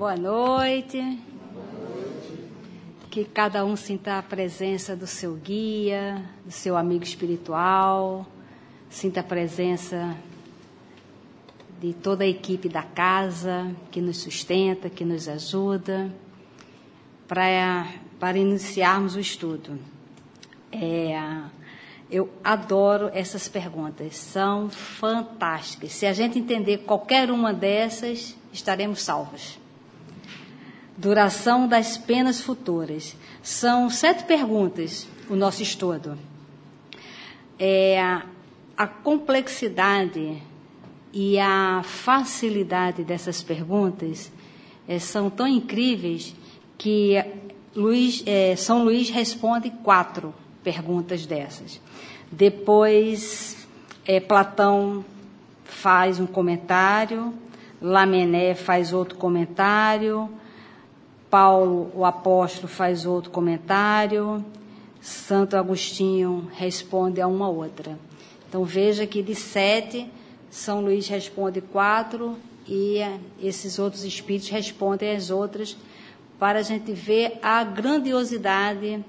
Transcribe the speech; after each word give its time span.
Boa 0.00 0.16
noite. 0.16 1.20
Que 3.10 3.22
cada 3.22 3.66
um 3.66 3.76
sinta 3.76 4.16
a 4.16 4.22
presença 4.22 4.96
do 4.96 5.06
seu 5.06 5.34
guia, 5.34 6.24
do 6.42 6.50
seu 6.50 6.74
amigo 6.74 7.04
espiritual, 7.04 8.26
sinta 8.88 9.20
a 9.20 9.22
presença 9.22 10.16
de 11.78 11.92
toda 11.92 12.24
a 12.24 12.26
equipe 12.26 12.66
da 12.66 12.82
casa 12.82 13.76
que 13.90 14.00
nos 14.00 14.16
sustenta, 14.22 14.88
que 14.88 15.04
nos 15.04 15.28
ajuda, 15.28 16.10
para, 17.28 17.86
para 18.18 18.38
iniciarmos 18.38 19.16
o 19.16 19.20
estudo. 19.20 19.78
É, 20.72 21.12
eu 22.10 22.30
adoro 22.42 23.10
essas 23.12 23.48
perguntas, 23.48 24.16
são 24.16 24.70
fantásticas. 24.70 25.92
Se 25.92 26.06
a 26.06 26.14
gente 26.14 26.38
entender 26.38 26.78
qualquer 26.86 27.30
uma 27.30 27.52
dessas, 27.52 28.34
estaremos 28.50 29.02
salvos. 29.02 29.59
Duração 31.00 31.66
das 31.66 31.96
penas 31.96 32.42
futuras. 32.42 33.16
São 33.42 33.88
sete 33.88 34.24
perguntas 34.24 35.08
o 35.30 35.34
nosso 35.34 35.62
estudo. 35.62 36.18
É, 37.58 37.98
a 38.76 38.86
complexidade 38.86 40.42
e 41.10 41.38
a 41.38 41.80
facilidade 41.82 43.02
dessas 43.02 43.42
perguntas 43.42 44.30
é, 44.86 44.98
são 44.98 45.30
tão 45.30 45.48
incríveis 45.48 46.34
que 46.76 47.14
Luiz, 47.74 48.22
é, 48.26 48.54
São 48.54 48.84
Luís 48.84 49.08
responde 49.08 49.70
quatro 49.82 50.34
perguntas 50.62 51.24
dessas. 51.24 51.80
Depois, 52.30 53.66
é, 54.04 54.20
Platão 54.20 55.02
faz 55.64 56.20
um 56.20 56.26
comentário, 56.26 57.32
Lamené 57.80 58.54
faz 58.54 58.92
outro 58.92 59.16
comentário, 59.16 60.28
Paulo, 61.30 61.92
o 61.94 62.04
apóstolo, 62.04 62.66
faz 62.66 63.06
outro 63.06 63.30
comentário, 63.30 64.44
Santo 65.00 65.56
Agostinho 65.56 66.50
responde 66.52 67.20
a 67.20 67.26
uma 67.26 67.48
outra. 67.48 67.98
Então 68.48 68.64
veja 68.64 69.06
que 69.06 69.22
de 69.22 69.34
sete, 69.34 70.10
São 70.50 70.80
Luís 70.80 71.06
responde 71.06 71.60
quatro 71.60 72.36
e 72.66 72.98
esses 73.40 73.78
outros 73.78 74.04
espíritos 74.04 74.48
respondem 74.48 75.14
as 75.14 75.30
outras, 75.30 75.76
para 76.38 76.58
a 76.58 76.62
gente 76.62 76.92
ver 76.92 77.38
a 77.42 77.62
grandiosidade 77.62 79.04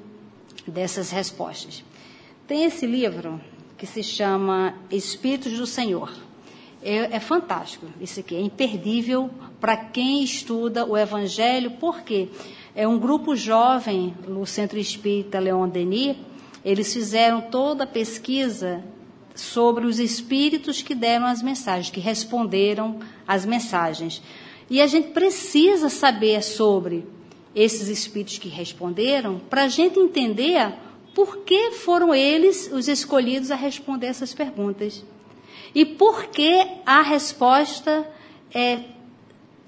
dessas 0.68 1.12
respostas. 1.12 1.84
Tem 2.46 2.66
esse 2.66 2.86
livro 2.86 3.40
que 3.78 3.88
se 3.88 4.04
chama 4.04 4.76
Espíritos 4.92 5.58
do 5.58 5.66
Senhor. 5.66 6.12
É, 6.84 7.16
é 7.16 7.20
fantástico, 7.20 7.86
isso 8.00 8.20
aqui 8.20 8.36
é 8.36 8.42
imperdível 8.42 9.30
para 9.60 9.78
quem 9.78 10.24
estuda 10.24 10.86
o 10.86 10.98
Evangelho, 10.98 11.72
porque 11.80 12.30
é 12.76 12.88
um 12.88 12.98
grupo 12.98 13.36
jovem 13.36 14.16
no 14.28 14.46
Centro 14.46 14.80
Espírita 14.80 15.40
Leon 15.40 15.70
Denis, 15.70 16.18
eles 16.66 16.92
fizeram 16.92 17.42
toda 17.42 17.84
a 17.84 17.88
pesquisa 17.88 18.84
sobre 19.36 19.86
os 19.86 20.00
espíritos 20.00 20.82
que 20.82 20.96
deram 20.96 21.26
as 21.26 21.42
mensagens, 21.42 21.90
que 21.90 22.00
responderam 22.00 23.00
às 23.28 23.46
mensagens. 23.46 24.22
E 24.70 24.82
a 24.82 24.88
gente 24.88 25.10
precisa 25.10 25.90
saber 25.90 26.42
sobre 26.44 27.06
esses 27.54 27.88
espíritos 27.90 28.38
que 28.38 28.48
responderam 28.48 29.40
para 29.50 29.64
a 29.64 29.68
gente 29.68 30.00
entender 30.00 30.74
por 31.14 31.40
que 31.40 31.72
foram 31.72 32.16
eles 32.16 32.70
os 32.72 32.88
escolhidos 32.88 33.52
a 33.52 33.56
responder 33.56 34.08
essas 34.08 34.34
perguntas. 34.34 35.04
E 35.74 35.86
por 35.86 36.26
que 36.26 36.68
a 36.86 37.02
resposta 37.02 38.08
é, 38.54 38.80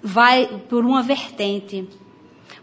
vai 0.01 0.61
por 0.67 0.85
uma 0.85 1.01
vertente? 1.01 1.87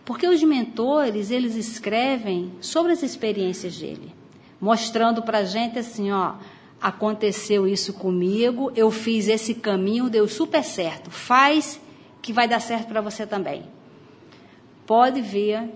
Porque 0.04 0.26
os 0.26 0.42
mentores, 0.42 1.30
eles 1.30 1.54
escrevem 1.56 2.52
sobre 2.60 2.92
as 2.92 3.02
experiências 3.02 3.78
dele, 3.78 4.14
mostrando 4.60 5.22
para 5.22 5.38
a 5.38 5.44
gente 5.44 5.78
assim, 5.78 6.10
ó, 6.10 6.34
aconteceu 6.80 7.66
isso 7.66 7.92
comigo, 7.92 8.72
eu 8.74 8.90
fiz 8.90 9.28
esse 9.28 9.54
caminho, 9.54 10.10
deu 10.10 10.26
super 10.26 10.64
certo. 10.64 11.10
Faz 11.10 11.80
que 12.22 12.32
vai 12.32 12.48
dar 12.48 12.60
certo 12.60 12.88
para 12.88 13.00
você 13.00 13.26
também. 13.26 13.64
Pode 14.86 15.20
ver 15.20 15.70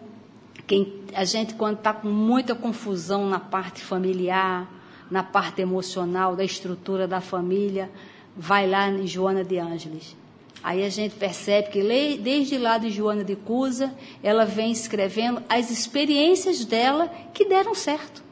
quem 0.67 1.01
a 1.15 1.25
gente 1.25 1.55
quando 1.55 1.79
está 1.79 1.93
com 1.93 2.09
muita 2.09 2.55
confusão 2.55 3.29
na 3.29 3.39
parte 3.39 3.83
familiar, 3.83 4.69
na 5.11 5.23
parte 5.23 5.61
emocional, 5.61 6.35
da 6.35 6.45
estrutura 6.45 7.07
da 7.07 7.21
família, 7.21 7.91
vai 8.37 8.69
lá 8.69 8.89
em 8.89 9.07
Joana 9.07 9.45
de 9.45 9.59
Ângeles. 9.59 10.17
Aí 10.63 10.83
a 10.83 10.89
gente 10.89 11.15
percebe 11.17 11.69
que 11.69 12.19
desde 12.19 12.57
lá 12.57 12.79
de 12.79 12.91
Joana 12.91 13.23
de 13.23 13.37
Cusa, 13.37 13.95
ela 14.23 14.47
vem 14.47 14.73
escrevendo 14.73 15.43
as 15.49 15.71
experiências 15.71 16.65
dela 16.65 17.13
que 17.35 17.45
deram 17.45 17.75
certo. 17.75 18.23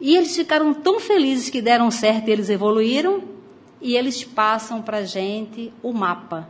E 0.00 0.16
eles 0.16 0.34
ficaram 0.34 0.74
tão 0.74 0.98
felizes 0.98 1.48
que 1.48 1.62
deram 1.62 1.90
certo 1.90 2.28
eles 2.28 2.50
evoluíram, 2.50 3.22
e 3.80 3.96
eles 3.96 4.24
passam 4.24 4.82
para 4.82 4.98
a 4.98 5.04
gente 5.04 5.72
o 5.82 5.92
mapa, 5.92 6.48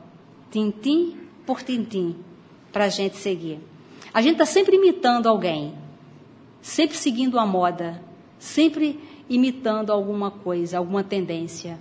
tintim 0.50 1.16
por 1.44 1.62
tintim, 1.62 2.16
para 2.72 2.84
a 2.84 2.88
gente 2.88 3.16
seguir. 3.16 3.58
A 4.12 4.22
gente 4.22 4.32
está 4.32 4.46
sempre 4.46 4.76
imitando 4.76 5.26
alguém, 5.26 5.74
sempre 6.60 6.96
seguindo 6.96 7.38
a 7.38 7.46
moda, 7.46 8.02
sempre 8.38 8.98
imitando 9.28 9.90
alguma 9.90 10.30
coisa, 10.30 10.78
alguma 10.78 11.04
tendência. 11.04 11.78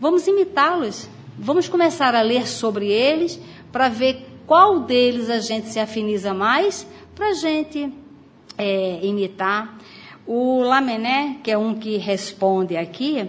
Vamos 0.00 0.26
imitá-los. 0.26 1.08
Vamos 1.38 1.68
começar 1.68 2.14
a 2.14 2.22
ler 2.22 2.46
sobre 2.46 2.88
eles 2.88 3.40
para 3.72 3.88
ver 3.88 4.26
qual 4.46 4.80
deles 4.80 5.30
a 5.30 5.40
gente 5.40 5.68
se 5.68 5.80
afiniza 5.80 6.32
mais 6.32 6.86
para 7.14 7.30
a 7.30 7.32
gente 7.32 7.92
é, 8.56 9.00
imitar. 9.02 9.78
O 10.26 10.62
Lamené, 10.62 11.38
que 11.42 11.50
é 11.50 11.58
um 11.58 11.74
que 11.74 11.96
responde 11.96 12.76
aqui, 12.76 13.28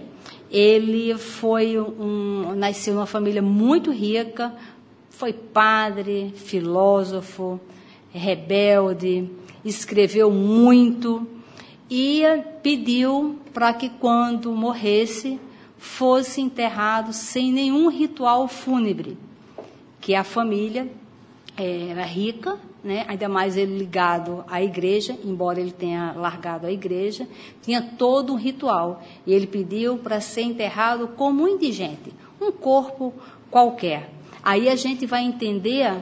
ele 0.50 1.16
foi 1.18 1.78
um, 1.78 2.54
nasceu 2.56 2.94
numa 2.94 3.06
família 3.06 3.42
muito 3.42 3.90
rica, 3.90 4.54
foi 5.10 5.32
padre, 5.32 6.32
filósofo, 6.36 7.60
rebelde, 8.12 9.28
escreveu 9.64 10.30
muito, 10.30 11.26
e 11.90 12.22
pediu 12.62 13.38
para 13.52 13.72
que 13.72 13.88
quando 13.88 14.52
morresse 14.52 15.38
fosse 15.78 16.40
enterrado 16.40 17.12
sem 17.12 17.52
nenhum 17.52 17.88
ritual 17.88 18.48
fúnebre, 18.48 19.16
que 20.00 20.14
a 20.14 20.24
família 20.24 20.88
era 21.56 22.04
rica, 22.04 22.58
né? 22.82 23.04
ainda 23.08 23.28
mais 23.28 23.56
ele 23.56 23.78
ligado 23.78 24.44
à 24.46 24.62
igreja, 24.62 25.18
embora 25.24 25.60
ele 25.60 25.72
tenha 25.72 26.12
largado 26.12 26.66
a 26.66 26.72
igreja, 26.72 27.26
tinha 27.62 27.80
todo 27.80 28.32
um 28.32 28.36
ritual. 28.36 29.02
E 29.26 29.32
ele 29.32 29.46
pediu 29.46 29.96
para 29.96 30.20
ser 30.20 30.42
enterrado 30.42 31.08
como 31.08 31.44
um 31.44 31.48
indigente, 31.48 32.12
um 32.40 32.52
corpo 32.52 33.12
qualquer. 33.50 34.10
Aí 34.42 34.68
a 34.68 34.76
gente 34.76 35.06
vai 35.06 35.24
entender 35.24 35.92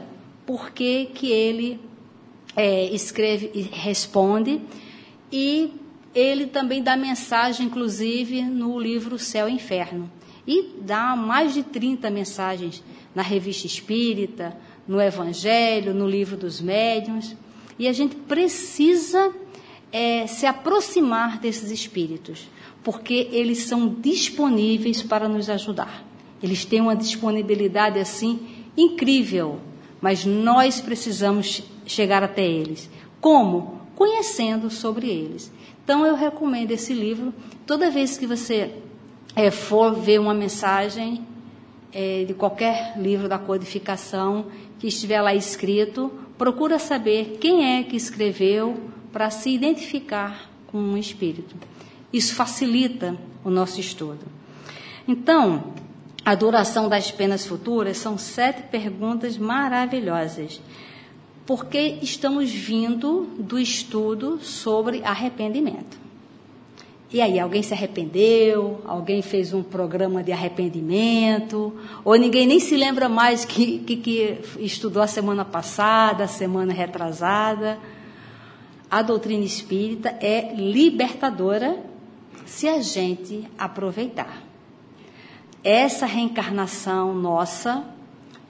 por 0.45 0.71
que, 0.71 1.07
que 1.07 1.31
ele 1.31 1.81
é, 2.57 2.85
escreve 2.87 3.51
e 3.55 3.63
responde 3.63 4.61
e 5.37 5.73
ele 6.15 6.47
também 6.47 6.81
dá 6.81 6.97
mensagem, 6.97 7.67
inclusive, 7.67 8.43
no 8.43 8.79
livro 8.79 9.19
Céu 9.19 9.49
e 9.49 9.53
Inferno. 9.53 10.09
E 10.47 10.77
dá 10.81 11.17
mais 11.17 11.53
de 11.53 11.65
30 11.65 12.09
mensagens 12.09 12.85
na 13.13 13.21
Revista 13.21 13.67
Espírita, 13.67 14.57
no 14.87 15.01
Evangelho, 15.01 15.93
no 15.93 16.09
livro 16.09 16.37
dos 16.37 16.61
Médiuns. 16.61 17.35
E 17.77 17.89
a 17.89 17.93
gente 17.93 18.15
precisa 18.15 19.35
é, 19.91 20.25
se 20.29 20.47
aproximar 20.47 21.41
desses 21.41 21.73
espíritos, 21.73 22.49
porque 22.85 23.29
eles 23.33 23.59
são 23.63 23.89
disponíveis 23.89 25.03
para 25.03 25.29
nos 25.29 25.51
ajudar. 25.51 26.07
Eles 26.41 26.65
têm 26.65 26.81
uma 26.81 26.95
disponibilidade 26.95 27.99
assim 27.99 28.39
incrível, 28.77 29.59
mas 30.01 30.25
nós 30.25 30.81
precisamos 30.81 31.61
chegar 31.85 32.23
até 32.23 32.47
eles. 32.47 32.89
Como? 33.21 33.74
Conhecendo 33.95 34.71
sobre 34.71 35.09
eles. 35.09 35.51
Então, 35.83 36.07
eu 36.07 36.15
recomendo 36.15 36.71
esse 36.71 36.93
livro. 36.95 37.33
Toda 37.67 37.91
vez 37.91 38.17
que 38.17 38.27
você 38.27 38.73
é, 39.37 39.51
for 39.51 39.95
ver 39.95 40.21
uma 40.21 40.35
mensagem 40.35 41.27
é, 41.93 42.25
de 42.25 42.35
qualquer 42.35 42.99
livro 42.99 43.29
da 43.29 43.39
codificação 43.39 44.47
que 44.79 44.89
estiver 44.89 45.21
lá 45.21 45.35
escrito, 45.35 46.13
procura 46.37 46.79
saber 46.79 47.39
quem 47.41 47.79
é 47.79 47.83
que 47.83 47.97
escreveu 47.97 48.77
para 49.13 49.31
se 49.31 49.51
identificar 49.51 50.51
com 50.67 50.79
um 50.79 50.97
espírito. 50.97 51.55
Isso 52.13 52.35
facilita 52.35 53.17
o 53.45 53.51
nosso 53.51 53.81
estudo. 53.81 54.27
Então, 55.07 55.75
a 56.25 56.35
duração 56.35 56.89
das 56.89 57.11
penas 57.11 57.47
futuras 57.47 57.99
são 57.99 58.17
sete 58.17 58.63
perguntas 58.63 59.37
maravilhosas 59.37 60.61
porque 61.47 61.99
estamos 62.01 62.51
vindo 62.51 63.29
do 63.39 63.59
estudo 63.59 64.39
sobre 64.41 65.05
arrependimento. 65.05 66.05
E 67.13 67.21
aí, 67.21 67.39
alguém 67.39 67.63
se 67.63 67.73
arrependeu? 67.73 68.81
Alguém 68.85 69.23
fez 69.23 69.55
um 69.55 69.63
programa 69.63 70.21
de 70.21 70.33
arrependimento? 70.33 71.73
Ou 72.05 72.17
ninguém 72.17 72.45
nem 72.45 72.59
se 72.59 72.77
lembra 72.77 73.09
mais 73.09 73.45
que, 73.45 73.79
que, 73.79 73.97
que 73.97 74.41
estudou 74.59 75.01
a 75.01 75.07
semana 75.07 75.45
passada, 75.45 76.25
a 76.25 76.27
semana 76.27 76.73
retrasada? 76.73 77.79
A 78.91 79.01
doutrina 79.01 79.45
espírita 79.45 80.09
é 80.21 80.55
libertadora 80.57 81.79
se 82.47 82.67
a 82.67 82.81
gente 82.81 83.45
aproveitar. 83.57 84.43
Essa 85.63 86.07
reencarnação 86.07 87.15
nossa, 87.15 87.85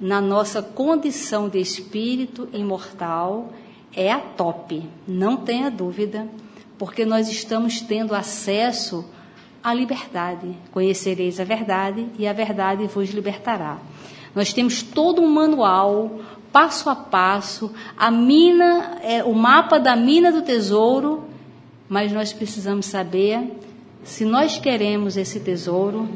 na 0.00 0.20
nossa 0.20 0.62
condição 0.62 1.48
de 1.48 1.58
espírito 1.58 2.48
imortal, 2.52 3.52
é 3.94 4.12
a 4.12 4.18
top, 4.18 4.82
não 5.06 5.36
tenha 5.36 5.70
dúvida 5.70 6.26
porque 6.78 7.04
nós 7.04 7.28
estamos 7.28 7.80
tendo 7.80 8.14
acesso 8.14 9.04
à 9.62 9.72
liberdade. 9.72 10.54
Conhecereis 10.72 11.38
a 11.38 11.44
verdade 11.44 12.06
e 12.18 12.26
a 12.26 12.32
verdade 12.32 12.86
vos 12.86 13.10
libertará. 13.10 13.78
Nós 14.34 14.52
temos 14.52 14.82
todo 14.82 15.22
um 15.22 15.28
manual, 15.28 16.18
passo 16.52 16.90
a 16.90 16.96
passo, 16.96 17.72
a 17.96 18.10
mina, 18.10 18.98
é, 19.02 19.22
o 19.22 19.32
mapa 19.32 19.78
da 19.78 19.94
mina 19.94 20.32
do 20.32 20.42
tesouro, 20.42 21.24
mas 21.88 22.12
nós 22.12 22.32
precisamos 22.32 22.86
saber 22.86 23.60
se 24.02 24.24
nós 24.24 24.58
queremos 24.58 25.16
esse 25.16 25.40
tesouro 25.40 26.08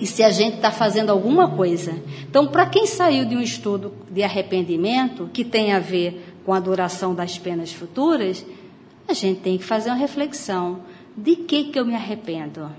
e 0.00 0.06
se 0.06 0.22
a 0.22 0.30
gente 0.30 0.56
está 0.56 0.70
fazendo 0.70 1.10
alguma 1.10 1.56
coisa. 1.56 2.00
Então, 2.28 2.46
para 2.46 2.66
quem 2.66 2.86
saiu 2.86 3.24
de 3.24 3.36
um 3.36 3.40
estudo 3.40 3.92
de 4.10 4.22
arrependimento, 4.22 5.28
que 5.32 5.44
tem 5.44 5.72
a 5.72 5.80
ver 5.80 6.34
com 6.44 6.54
a 6.54 6.60
duração 6.60 7.14
das 7.14 7.36
penas 7.36 7.72
futuras, 7.72 8.44
a 9.08 9.12
gente 9.12 9.40
tem 9.40 9.58
que 9.58 9.64
fazer 9.64 9.90
uma 9.90 9.96
reflexão. 9.96 10.80
De 11.16 11.34
que, 11.34 11.64
que 11.64 11.78
eu 11.78 11.84
me 11.84 11.94
arrependo? 11.94 12.70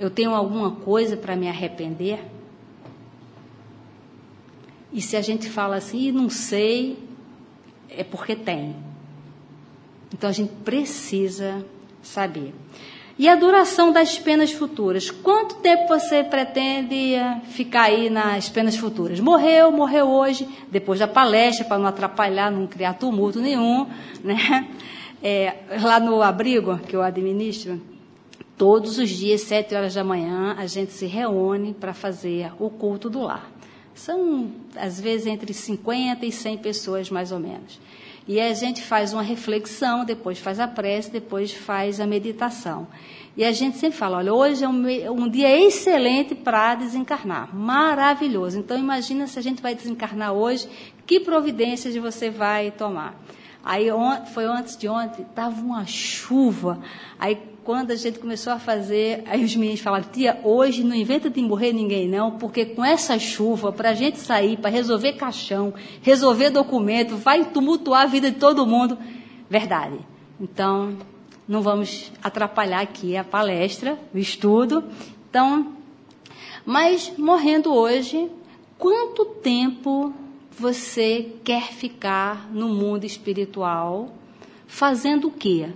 Eu 0.00 0.08
tenho 0.08 0.34
alguma 0.34 0.70
coisa 0.70 1.16
para 1.16 1.36
me 1.36 1.48
arrepender? 1.48 2.24
E 4.92 5.02
se 5.02 5.16
a 5.16 5.20
gente 5.20 5.50
fala 5.50 5.76
assim, 5.76 6.10
não 6.10 6.30
sei, 6.30 6.98
é 7.90 8.02
porque 8.02 8.34
tem. 8.34 8.74
Então 10.12 10.30
a 10.30 10.32
gente 10.32 10.52
precisa 10.64 11.64
saber. 12.02 12.54
E 13.18 13.30
a 13.30 13.34
duração 13.34 13.92
das 13.92 14.18
penas 14.18 14.52
futuras? 14.52 15.10
Quanto 15.10 15.54
tempo 15.56 15.88
você 15.88 16.22
pretende 16.22 17.14
ficar 17.48 17.84
aí 17.84 18.10
nas 18.10 18.50
penas 18.50 18.76
futuras? 18.76 19.20
Morreu, 19.20 19.72
morreu 19.72 20.06
hoje, 20.06 20.46
depois 20.70 20.98
da 20.98 21.08
palestra, 21.08 21.64
para 21.64 21.78
não 21.78 21.86
atrapalhar, 21.86 22.50
não 22.50 22.66
criar 22.66 22.92
tumulto 22.94 23.40
nenhum, 23.40 23.86
né? 24.22 24.68
É, 25.22 25.56
lá 25.80 25.98
no 25.98 26.20
abrigo 26.20 26.78
que 26.80 26.94
eu 26.94 27.00
administro, 27.00 27.80
todos 28.56 28.98
os 28.98 29.08
dias, 29.08 29.40
sete 29.40 29.74
horas 29.74 29.94
da 29.94 30.04
manhã, 30.04 30.54
a 30.58 30.66
gente 30.66 30.92
se 30.92 31.06
reúne 31.06 31.72
para 31.72 31.94
fazer 31.94 32.52
o 32.60 32.68
culto 32.68 33.08
do 33.08 33.22
lar. 33.22 33.50
São, 33.94 34.50
às 34.76 35.00
vezes, 35.00 35.26
entre 35.26 35.54
50 35.54 36.26
e 36.26 36.30
100 36.30 36.58
pessoas, 36.58 37.10
mais 37.10 37.32
ou 37.32 37.40
menos. 37.40 37.80
E 38.28 38.40
a 38.40 38.52
gente 38.54 38.82
faz 38.82 39.12
uma 39.12 39.22
reflexão, 39.22 40.04
depois 40.04 40.38
faz 40.38 40.58
a 40.58 40.66
prece, 40.66 41.10
depois 41.10 41.52
faz 41.52 42.00
a 42.00 42.06
meditação. 42.06 42.88
E 43.36 43.44
a 43.44 43.52
gente 43.52 43.76
sempre 43.76 43.96
fala, 43.96 44.16
olha, 44.16 44.34
hoje 44.34 44.64
é 44.64 44.68
um, 44.68 45.12
um 45.12 45.28
dia 45.28 45.48
excelente 45.64 46.34
para 46.34 46.74
desencarnar, 46.74 47.54
maravilhoso. 47.54 48.58
Então 48.58 48.76
imagina 48.76 49.26
se 49.26 49.38
a 49.38 49.42
gente 49.42 49.62
vai 49.62 49.74
desencarnar 49.74 50.32
hoje, 50.32 50.68
que 51.06 51.20
providências 51.20 51.94
você 51.94 52.30
vai 52.30 52.70
tomar. 52.70 53.14
Aí 53.62 53.88
foi 54.32 54.44
antes 54.44 54.76
de 54.76 54.88
ontem, 54.88 55.22
estava 55.22 55.60
uma 55.60 55.84
chuva. 55.84 56.80
Aí 57.18 57.38
quando 57.66 57.90
a 57.90 57.96
gente 57.96 58.20
começou 58.20 58.52
a 58.52 58.60
fazer, 58.60 59.24
aí 59.26 59.44
os 59.44 59.56
meninos 59.56 59.80
falaram, 59.80 60.04
tia, 60.08 60.38
hoje 60.44 60.84
não 60.84 60.94
inventa 60.94 61.28
de 61.28 61.42
morrer 61.42 61.72
ninguém 61.72 62.08
não, 62.08 62.38
porque 62.38 62.64
com 62.64 62.84
essa 62.84 63.18
chuva, 63.18 63.72
para 63.72 63.90
a 63.90 63.92
gente 63.92 64.20
sair, 64.20 64.56
para 64.56 64.70
resolver 64.70 65.14
caixão, 65.14 65.74
resolver 66.00 66.50
documento, 66.50 67.16
vai 67.16 67.44
tumultuar 67.46 68.02
a 68.02 68.06
vida 68.06 68.30
de 68.30 68.38
todo 68.38 68.64
mundo. 68.64 68.96
Verdade. 69.50 69.98
Então, 70.40 70.96
não 71.48 71.60
vamos 71.60 72.12
atrapalhar 72.22 72.82
aqui 72.82 73.16
a 73.16 73.24
palestra, 73.24 73.98
o 74.14 74.18
estudo. 74.18 74.84
Então, 75.28 75.72
mas 76.64 77.12
morrendo 77.18 77.74
hoje, 77.74 78.30
quanto 78.78 79.24
tempo 79.24 80.14
você 80.56 81.32
quer 81.42 81.72
ficar 81.72 82.48
no 82.52 82.68
mundo 82.68 83.04
espiritual 83.04 84.14
fazendo 84.68 85.26
o 85.26 85.32
quê? 85.32 85.68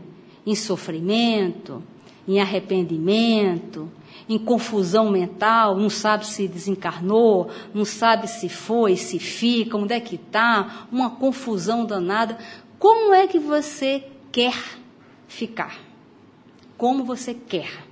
Em 0.47 0.55
sofrimento, 0.55 1.83
em 2.27 2.41
arrependimento, 2.41 3.91
em 4.29 4.39
confusão 4.39 5.11
mental, 5.11 5.77
não 5.77 5.91
sabe 5.91 6.27
se 6.27 6.47
desencarnou, 6.47 7.51
não 7.75 7.85
sabe 7.85 8.29
se 8.29 8.49
foi, 8.49 8.97
se 8.97 9.19
fica, 9.19 9.77
onde 9.77 9.93
é 9.93 10.01
que 10.01 10.15
está, 10.15 10.87
uma 10.93 11.11
confusão 11.11 11.85
danada. 11.85 12.39
Como 12.79 13.13
é 13.13 13.27
que 13.27 13.39
você 13.39 14.05
quer 14.31 14.55
ficar? 15.27 15.79
Como 16.79 17.05
você 17.05 17.35
quer? 17.35 17.85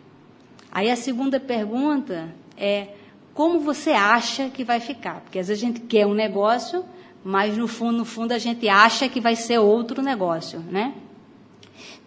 Aí 0.70 0.90
a 0.90 0.96
segunda 0.96 1.40
pergunta 1.40 2.32
é: 2.56 2.94
como 3.34 3.60
você 3.60 3.90
acha 3.90 4.48
que 4.48 4.62
vai 4.64 4.80
ficar. 4.80 5.20
Porque 5.22 5.38
às 5.38 5.48
vezes 5.48 5.62
a 5.62 5.66
gente 5.66 5.80
quer 5.80 6.06
um 6.06 6.14
negócio, 6.14 6.84
mas 7.24 7.56
no 7.56 7.66
fundo, 7.66 7.98
no 7.98 8.04
fundo 8.04 8.32
a 8.32 8.38
gente 8.38 8.68
acha 8.68 9.08
que 9.08 9.20
vai 9.20 9.34
ser 9.34 9.58
outro 9.58 10.02
negócio, 10.02 10.60
né? 10.60 10.94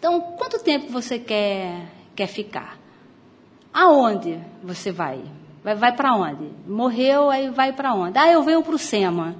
Então, 0.01 0.19
quanto 0.35 0.57
tempo 0.63 0.91
você 0.91 1.19
quer, 1.19 1.85
quer 2.15 2.25
ficar? 2.25 2.75
Aonde 3.71 4.39
você 4.63 4.91
vai? 4.91 5.21
Vai, 5.63 5.75
vai 5.75 5.95
para 5.95 6.15
onde? 6.15 6.49
Morreu, 6.67 7.29
aí 7.29 7.51
vai 7.51 7.71
para 7.71 7.93
onde? 7.93 8.17
Ah, 8.17 8.31
eu 8.31 8.41
venho 8.41 8.63
para 8.63 8.73
o 8.73 8.79
SEMA. 8.79 9.35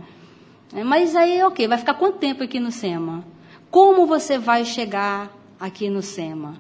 É, 0.71 0.83
mas 0.83 1.15
aí, 1.15 1.41
ok, 1.41 1.67
vai 1.67 1.79
ficar 1.79 1.95
quanto 1.95 2.19
tempo 2.19 2.43
aqui 2.43 2.59
no 2.59 2.71
SEMA? 2.71 3.25
Como 3.71 4.05
você 4.05 4.37
vai 4.37 4.63
chegar 4.63 5.35
aqui 5.59 5.89
no 5.89 6.03
SEMA? 6.03 6.53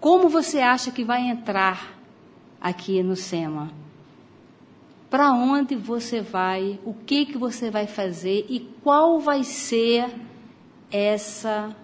Como 0.00 0.30
você 0.30 0.60
acha 0.60 0.90
que 0.90 1.04
vai 1.04 1.20
entrar 1.28 1.92
aqui 2.58 3.02
no 3.02 3.16
SEMA? 3.16 3.70
para 5.10 5.32
onde 5.32 5.74
você 5.74 6.22
vai, 6.22 6.78
o 6.84 6.94
que 6.94 7.26
que 7.26 7.36
você 7.36 7.68
vai 7.68 7.88
fazer 7.88 8.46
e 8.48 8.60
qual 8.80 9.18
vai 9.18 9.42
ser 9.42 10.08
essa 10.88 11.76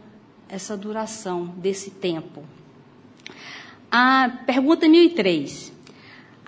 essa 0.49 0.77
duração 0.77 1.47
desse 1.57 1.91
tempo. 1.91 2.45
A 3.91 4.31
pergunta 4.47 4.89
1003. 4.89 5.73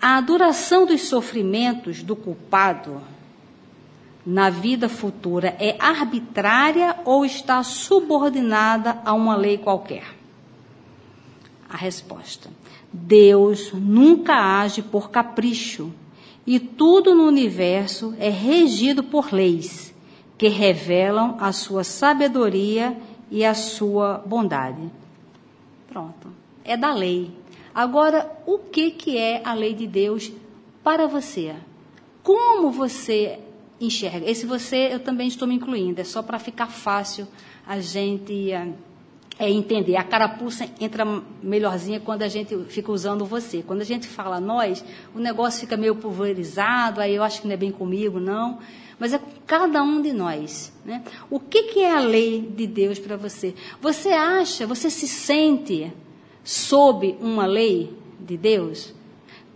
A 0.00 0.20
duração 0.20 0.87
dos 0.87 1.02
sofrimentos 1.02 2.02
do 2.02 2.14
culpado 2.14 3.02
na 4.25 4.50
vida 4.50 4.88
futura 4.88 5.56
é 5.58 5.76
arbitrária 5.78 6.96
ou 7.04 7.25
está 7.25 7.62
subordinada 7.62 9.00
a 9.04 9.12
uma 9.12 9.34
lei 9.34 9.58
qualquer? 9.58 10.04
A 11.68 11.76
resposta: 11.76 12.50
Deus 12.92 13.72
nunca 13.72 14.34
age 14.61 14.82
por 14.82 15.11
capricho 15.11 15.92
e 16.46 16.61
tudo 16.61 17.14
no 17.14 17.25
universo 17.25 18.14
é 18.18 18.30
regido 18.30 19.02
por 19.02 19.32
leis 19.32 19.94
que 20.38 20.49
revelam 20.49 21.37
a 21.40 21.50
sua 21.50 21.82
sabedoria 21.82 22.96
e 23.30 23.44
a 23.44 23.54
sua 23.54 24.23
bondade. 24.26 24.90
Pronto, 25.88 26.28
é 26.64 26.76
da 26.76 26.92
lei. 26.92 27.30
Agora, 27.75 28.30
o 28.47 28.58
que, 28.58 28.90
que 28.90 29.16
é 29.16 29.40
a 29.44 29.54
lei 29.54 29.75
de 29.75 29.87
Deus 29.87 30.32
para 30.82 31.06
você? 31.06 31.54
Como 32.23 32.70
você 32.70 33.38
enxerga? 33.80 34.28
Esse 34.28 34.47
você 34.47 34.92
eu 34.92 35.00
também 35.00 35.28
estou 35.28 35.47
me 35.47 35.54
incluindo, 35.54 36.00
é 36.00 36.04
só 36.04 36.23
para 36.23 36.38
ficar 36.38 36.66
fácil 36.66 37.26
a 37.66 37.80
gente 37.80 38.50
eh, 38.50 38.73
é 39.38 39.50
entender. 39.50 39.97
A 39.97 40.02
carapuça 40.02 40.68
entra 40.80 41.04
melhorzinha 41.42 42.00
quando 42.00 42.23
a 42.23 42.28
gente 42.28 42.56
fica 42.64 42.90
usando 42.90 43.25
você. 43.25 43.62
Quando 43.62 43.82
a 43.82 43.85
gente 43.85 44.08
fala 44.08 44.40
nós, 44.40 44.85
o 45.14 45.18
negócio 45.18 45.61
fica 45.61 45.76
meio 45.76 45.94
pulverizado, 45.94 47.00
aí 47.00 47.14
eu 47.14 47.23
acho 47.23 47.42
que 47.42 47.47
não 47.47 47.54
é 47.54 47.56
bem 47.56 47.70
comigo, 47.70 48.18
não. 48.18 48.58
Mas 48.98 49.12
é 49.12 49.18
com 49.18 49.30
cada 49.46 49.82
um 49.82 50.02
de 50.02 50.12
nós. 50.12 50.72
Né? 50.84 51.02
O 51.30 51.38
que, 51.38 51.64
que 51.64 51.80
é 51.80 51.90
a 51.90 52.00
lei 52.00 52.40
de 52.40 52.66
Deus 52.66 52.98
para 52.98 53.16
você? 53.16 53.54
Você 53.80 54.08
acha, 54.10 54.66
você 54.66 54.90
se 54.90 55.06
sente 55.06 55.92
sob 56.42 57.16
uma 57.20 57.46
lei 57.46 57.96
de 58.18 58.36
Deus? 58.36 58.94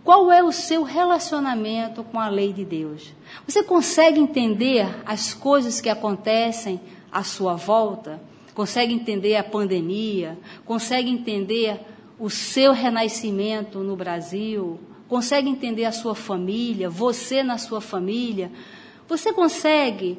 Qual 0.03 0.31
é 0.31 0.43
o 0.43 0.51
seu 0.51 0.83
relacionamento 0.83 2.03
com 2.03 2.19
a 2.19 2.27
lei 2.27 2.51
de 2.53 2.65
Deus? 2.65 3.13
Você 3.47 3.63
consegue 3.63 4.19
entender 4.19 4.87
as 5.05 5.33
coisas 5.33 5.79
que 5.79 5.89
acontecem 5.89 6.79
à 7.11 7.23
sua 7.23 7.55
volta? 7.55 8.21
consegue 8.53 8.93
entender 8.93 9.35
a 9.35 9.43
pandemia, 9.43 10.37
consegue 10.65 11.09
entender 11.09 11.79
o 12.19 12.29
seu 12.29 12.71
renascimento 12.71 13.79
no 13.79 13.95
Brasil, 13.95 14.79
consegue 15.09 15.49
entender 15.49 15.85
a 15.85 15.91
sua 15.91 16.15
família, 16.15 16.89
você 16.89 17.43
na 17.43 17.57
sua 17.57 17.81
família, 17.81 18.51
você 19.07 19.33
consegue 19.33 20.17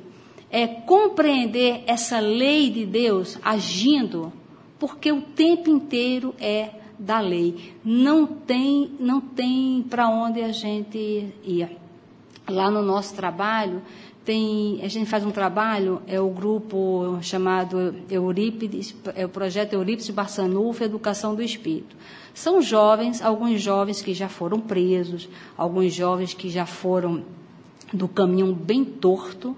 é, 0.51 0.67
compreender 0.67 1.83
essa 1.87 2.21
lei 2.21 2.71
de 2.71 2.87
Deus 2.87 3.39
agindo, 3.43 4.33
porque 4.79 5.11
o 5.11 5.21
tempo 5.21 5.71
inteiro 5.71 6.35
é 6.39 6.71
da 6.99 7.21
lei. 7.21 7.75
Não 7.85 8.27
tem, 8.27 8.93
não 9.01 9.21
tem 9.21 9.85
para 9.89 10.09
onde 10.09 10.43
a 10.43 10.53
gente 10.53 11.29
ir. 11.43 11.77
Lá 12.49 12.71
no 12.71 12.83
nosso 12.83 13.15
trabalho, 13.15 13.83
tem, 14.25 14.81
a 14.83 14.89
gente 14.89 15.07
faz 15.07 15.25
um 15.25 15.31
trabalho, 15.31 16.01
é 16.07 16.21
o 16.21 16.29
grupo 16.31 17.19
chamado 17.21 17.95
Eurípides, 18.11 18.95
é 19.15 19.27
o 19.27 19.29
projeto 19.29 19.75
Eurípides 19.75 20.09
Barçanufo 20.11 20.83
Educação 20.83 21.35
do 21.35 21.43
Espírito. 21.43 21.95
São 22.33 22.61
jovens, 22.61 23.23
alguns 23.23 23.61
jovens 23.61 24.01
que 24.01 24.15
já 24.15 24.29
foram 24.29 24.61
presos, 24.61 25.29
alguns 25.57 25.93
jovens 25.93 26.33
que 26.33 26.49
já 26.49 26.65
foram 26.65 27.23
do 27.95 28.09
caminho 28.09 28.53
bem 28.55 28.85
torto 28.85 29.57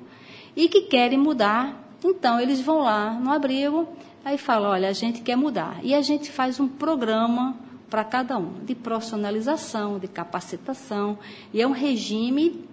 e 0.54 0.68
que 0.68 0.82
querem 0.82 1.18
mudar. 1.18 1.84
Então, 2.04 2.38
eles 2.38 2.60
vão 2.60 2.80
lá 2.80 3.12
no 3.12 3.32
abrigo, 3.32 3.88
aí 4.24 4.38
falam: 4.38 4.70
olha, 4.70 4.88
a 4.88 4.92
gente 4.92 5.20
quer 5.22 5.36
mudar. 5.36 5.80
E 5.82 5.94
a 5.94 6.02
gente 6.02 6.30
faz 6.30 6.60
um 6.60 6.68
programa 6.68 7.56
para 7.90 8.04
cada 8.04 8.36
um, 8.38 8.64
de 8.64 8.74
profissionalização, 8.74 9.98
de 9.98 10.08
capacitação, 10.08 11.18
e 11.52 11.62
é 11.62 11.66
um 11.66 11.72
regime 11.72 12.64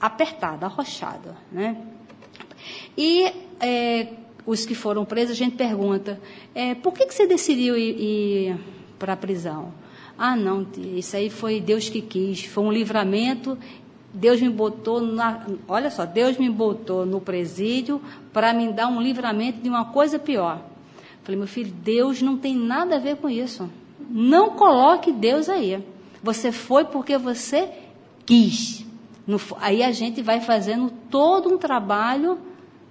apertado, 0.00 0.64
arrochado. 0.64 1.34
Né? 1.50 1.76
E 2.96 3.32
é, 3.60 4.08
os 4.46 4.64
que 4.64 4.74
foram 4.74 5.04
presos, 5.04 5.32
a 5.32 5.36
gente 5.36 5.56
pergunta: 5.56 6.20
é, 6.54 6.74
por 6.74 6.92
que, 6.92 7.06
que 7.06 7.14
você 7.14 7.26
decidiu 7.26 7.76
ir, 7.76 8.00
ir 8.00 8.58
para 8.98 9.12
a 9.12 9.16
prisão? 9.16 9.72
Ah, 10.16 10.34
não, 10.34 10.66
isso 10.76 11.16
aí 11.16 11.30
foi 11.30 11.60
Deus 11.60 11.88
que 11.88 12.02
quis, 12.02 12.44
foi 12.44 12.64
um 12.64 12.72
livramento 12.72 13.56
Deus 14.12 14.40
me 14.40 14.48
botou 14.48 15.00
na, 15.00 15.46
olha 15.66 15.90
só, 15.90 16.06
Deus 16.06 16.38
me 16.38 16.48
botou 16.48 17.04
no 17.04 17.20
presídio 17.20 18.00
para 18.32 18.52
me 18.52 18.72
dar 18.72 18.88
um 18.88 19.00
livramento 19.00 19.60
de 19.60 19.68
uma 19.68 19.86
coisa 19.86 20.18
pior. 20.18 20.62
Falei, 21.22 21.38
meu 21.38 21.46
filho, 21.46 21.70
Deus 21.70 22.22
não 22.22 22.38
tem 22.38 22.56
nada 22.56 22.96
a 22.96 22.98
ver 22.98 23.16
com 23.16 23.28
isso. 23.28 23.68
Não 24.08 24.50
coloque 24.50 25.12
Deus 25.12 25.48
aí. 25.48 25.84
Você 26.22 26.50
foi 26.50 26.84
porque 26.86 27.18
você 27.18 27.70
quis. 28.24 28.84
No, 29.26 29.38
aí 29.60 29.82
a 29.82 29.92
gente 29.92 30.22
vai 30.22 30.40
fazendo 30.40 30.90
todo 31.10 31.52
um 31.52 31.58
trabalho 31.58 32.38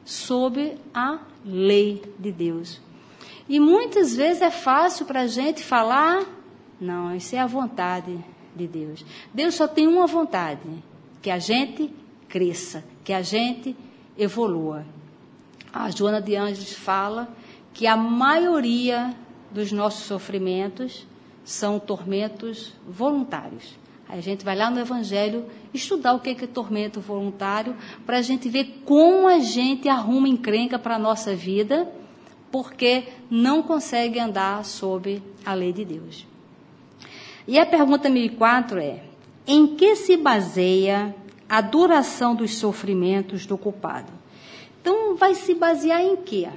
sob 0.06 0.78
a 0.94 1.20
lei 1.44 2.04
de 2.20 2.32
Deus. 2.32 2.80
E 3.50 3.60
muitas 3.60 4.16
vezes 4.16 4.42
é 4.42 4.52
fácil 4.52 5.06
para 5.06 5.22
a 5.22 5.28
gente 5.28 5.64
falar, 5.64 6.24
não, 6.80 7.16
isso 7.16 7.36
é 7.36 7.40
a 7.40 7.48
vontade 7.48 8.18
de 8.56 8.68
Deus. 8.68 9.04
Deus 9.34 9.56
só 9.56 9.68
tem 9.68 9.88
uma 9.88 10.06
vontade, 10.06 10.62
que 11.22 11.30
a 11.30 11.40
gente 11.40 11.94
cresça, 12.28 12.84
que 13.04 13.14
a 13.14 13.22
gente 13.22 13.76
evolua. 14.18 14.86
A 15.74 15.90
Joana 15.90 16.22
de 16.22 16.36
Anjos 16.36 16.74
fala 16.74 17.28
que 17.74 17.86
a 17.86 17.96
maioria 17.96 19.16
dos 19.52 19.72
nossos 19.72 20.06
sofrimentos 20.06 21.06
são 21.44 21.80
tormentos 21.80 22.74
voluntários. 22.88 23.78
A 24.10 24.20
gente 24.22 24.46
vai 24.46 24.56
lá 24.56 24.70
no 24.70 24.80
Evangelho 24.80 25.46
estudar 25.74 26.14
o 26.14 26.20
que 26.20 26.30
é 26.30 26.48
tormento 26.48 27.00
voluntário, 27.02 27.76
para 28.06 28.18
a 28.18 28.22
gente 28.22 28.48
ver 28.48 28.82
como 28.86 29.28
a 29.28 29.40
gente 29.40 29.90
arruma 29.90 30.30
encrenca 30.30 30.80
para 30.80 30.96
a 30.96 31.00
nossa 31.00 31.36
vida, 31.36 31.92
porque 32.50 33.06
não 33.30 33.62
consegue 33.62 34.20
andar 34.20 34.64
sob 34.64 35.22
a 35.46 35.54
lei 35.54 35.74
de 35.74 35.84
Deus. 35.84 36.26
E 37.46 37.60
a 37.60 37.66
pergunta 37.66 38.10
1004 38.10 38.80
é: 38.80 39.04
em 39.48 39.76
que 39.76 39.96
se 39.96 40.18
baseia 40.18 41.16
a 41.48 41.62
duração 41.62 42.36
dos 42.36 42.56
sofrimentos 42.56 43.46
do 43.46 43.58
culpado. 43.58 44.12
Então, 44.82 45.16
vai 45.16 45.34
se 45.34 45.54
basear 45.56 46.02
em 46.02 46.18
quê? 46.18 46.50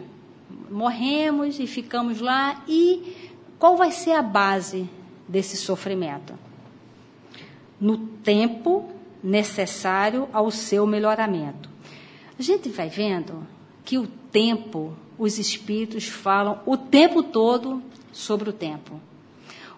Morremos 0.69 1.61
e 1.61 1.67
ficamos 1.67 2.21
lá, 2.21 2.63
e 2.67 3.31
qual 3.59 3.77
vai 3.77 3.93
ser 3.93 4.13
a 4.13 4.23
base 4.23 4.89
desse 5.29 5.57
sofrimento? 5.57 6.35
No 7.81 7.97
tempo 7.99 8.91
necessário 9.23 10.29
ao 10.33 10.51
seu 10.51 10.87
melhoramento. 10.87 11.69
A 12.39 12.43
gente 12.43 12.69
vai 12.69 12.89
vendo 12.89 13.47
que 13.85 13.99
o 13.99 14.07
tempo, 14.07 14.95
os 15.19 15.39
espíritos 15.39 16.09
falam 16.09 16.61
o 16.65 16.77
tempo 16.77 17.23
todo 17.23 17.83
sobre 18.13 18.51
o 18.51 18.53
tempo. 18.53 19.01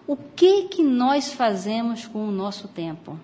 O 0.05 0.17
que 0.17 0.63
que 0.63 0.83
nós 0.83 1.31
fazemos 1.31 2.05
com 2.05 2.27
o 2.27 2.31
nosso 2.31 2.67
tempo? 2.67 3.17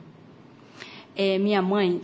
É, 1.16 1.38
minha 1.38 1.62
mãe 1.62 2.02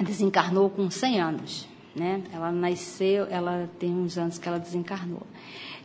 desencarnou 0.00 0.68
com 0.68 0.90
100 0.90 1.20
anos, 1.20 1.68
né? 1.94 2.22
Ela 2.32 2.50
nasceu, 2.50 3.26
ela 3.30 3.70
tem 3.78 3.90
uns 3.90 4.18
anos 4.18 4.36
que 4.36 4.48
ela 4.48 4.58
desencarnou. 4.58 5.22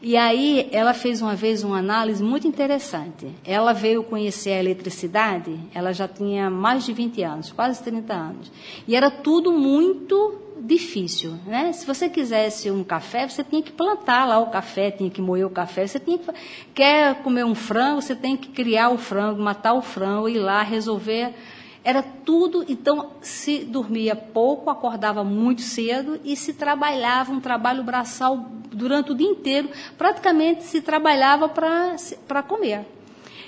E 0.01 0.15
aí 0.15 0.70
ela 0.72 0.94
fez 0.94 1.22
uma 1.22 1.36
vez 1.36 1.63
uma 1.63 1.79
análise 1.79 2.24
muito 2.24 2.48
interessante. 2.48 3.27
Ela 3.46 3.74
veio 3.74 4.03
conhecer 4.03 4.51
a 4.51 4.60
eletricidade, 4.60 5.60
ela 5.74 5.91
já 5.91 6.08
tinha 6.08 6.50
mais 6.50 6.86
de 6.86 6.94
20 6.94 7.22
anos, 7.24 7.51
quase 7.51 7.84
30 7.84 8.13
anos. 8.13 8.51
E 8.88 8.96
era 8.96 9.12
tudo 9.12 9.51
muito 9.51 10.36
difícil, 10.62 11.34
né? 11.46 11.72
Se 11.74 11.86
você 11.86 12.10
quisesse 12.10 12.70
um 12.70 12.84
café, 12.84 13.27
você 13.27 13.44
tinha 13.44 13.62
que 13.62 13.72
plantar 13.72 14.25
lá 14.25 14.39
o 14.39 14.48
café, 14.48 14.91
tinha 14.91 15.10
que 15.10 15.22
moer 15.22 15.46
o 15.46 15.50
café, 15.50 15.86
você 15.86 16.00
tinha 16.00 16.18
que 16.18 16.29
quer 16.74 17.15
comer 17.22 17.46
um 17.46 17.56
frango, 17.56 18.01
você 18.01 18.15
tem 18.15 18.36
que 18.36 18.50
criar 18.50 18.89
o 18.89 18.98
frango, 18.98 19.41
matar 19.41 19.74
o 19.74 19.82
frango, 19.82 20.29
ir 20.29 20.39
lá 20.39 20.62
resolver 20.62 21.34
era 21.83 22.03
tudo, 22.03 22.65
então 22.67 23.12
se 23.21 23.59
dormia 23.59 24.15
pouco, 24.15 24.69
acordava 24.69 25.24
muito 25.24 25.62
cedo 25.62 26.19
e 26.24 26.36
se 26.36 26.53
trabalhava 26.53 27.31
um 27.31 27.39
trabalho 27.39 27.83
braçal 27.83 28.38
durante 28.71 29.12
o 29.12 29.15
dia 29.15 29.27
inteiro, 29.27 29.69
praticamente 29.98 30.63
se 30.63 30.81
trabalhava 30.81 31.50
para 31.50 32.43
comer. 32.43 32.86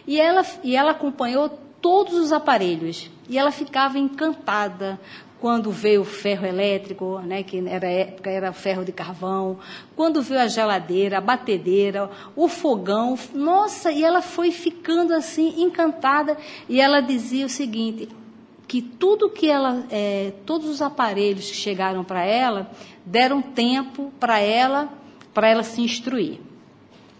E 0.07 0.19
ela, 0.19 0.45
e 0.63 0.75
ela 0.75 0.91
acompanhou 0.91 1.49
todos 1.81 2.13
os 2.13 2.31
aparelhos 2.31 3.09
e 3.29 3.37
ela 3.37 3.51
ficava 3.51 3.97
encantada 3.97 4.99
quando 5.39 5.71
veio 5.71 6.01
o 6.01 6.05
ferro 6.05 6.45
elétrico, 6.45 7.19
né, 7.19 7.41
que 7.41 7.57
era 7.67 7.87
época 7.87 8.29
era 8.29 8.53
ferro 8.53 8.85
de 8.85 8.91
carvão, 8.91 9.57
quando 9.95 10.21
veio 10.21 10.39
a 10.39 10.47
geladeira, 10.47 11.17
a 11.17 11.21
batedeira, 11.21 12.11
o 12.35 12.47
fogão, 12.47 13.17
nossa, 13.33 13.91
e 13.91 14.03
ela 14.03 14.21
foi 14.21 14.51
ficando 14.51 15.15
assim 15.15 15.63
encantada 15.63 16.37
e 16.69 16.79
ela 16.79 17.01
dizia 17.01 17.47
o 17.47 17.49
seguinte: 17.49 18.07
que 18.71 18.81
tudo 18.81 19.29
que 19.29 19.49
ela, 19.49 19.85
é, 19.91 20.31
todos 20.45 20.69
os 20.69 20.81
aparelhos 20.81 21.51
que 21.51 21.57
chegaram 21.57 22.05
para 22.05 22.23
ela 22.23 22.71
deram 23.05 23.41
tempo 23.41 24.13
para 24.17 24.39
ela, 24.39 24.87
para 25.33 25.49
ela 25.49 25.61
se 25.61 25.81
instruir. 25.81 26.39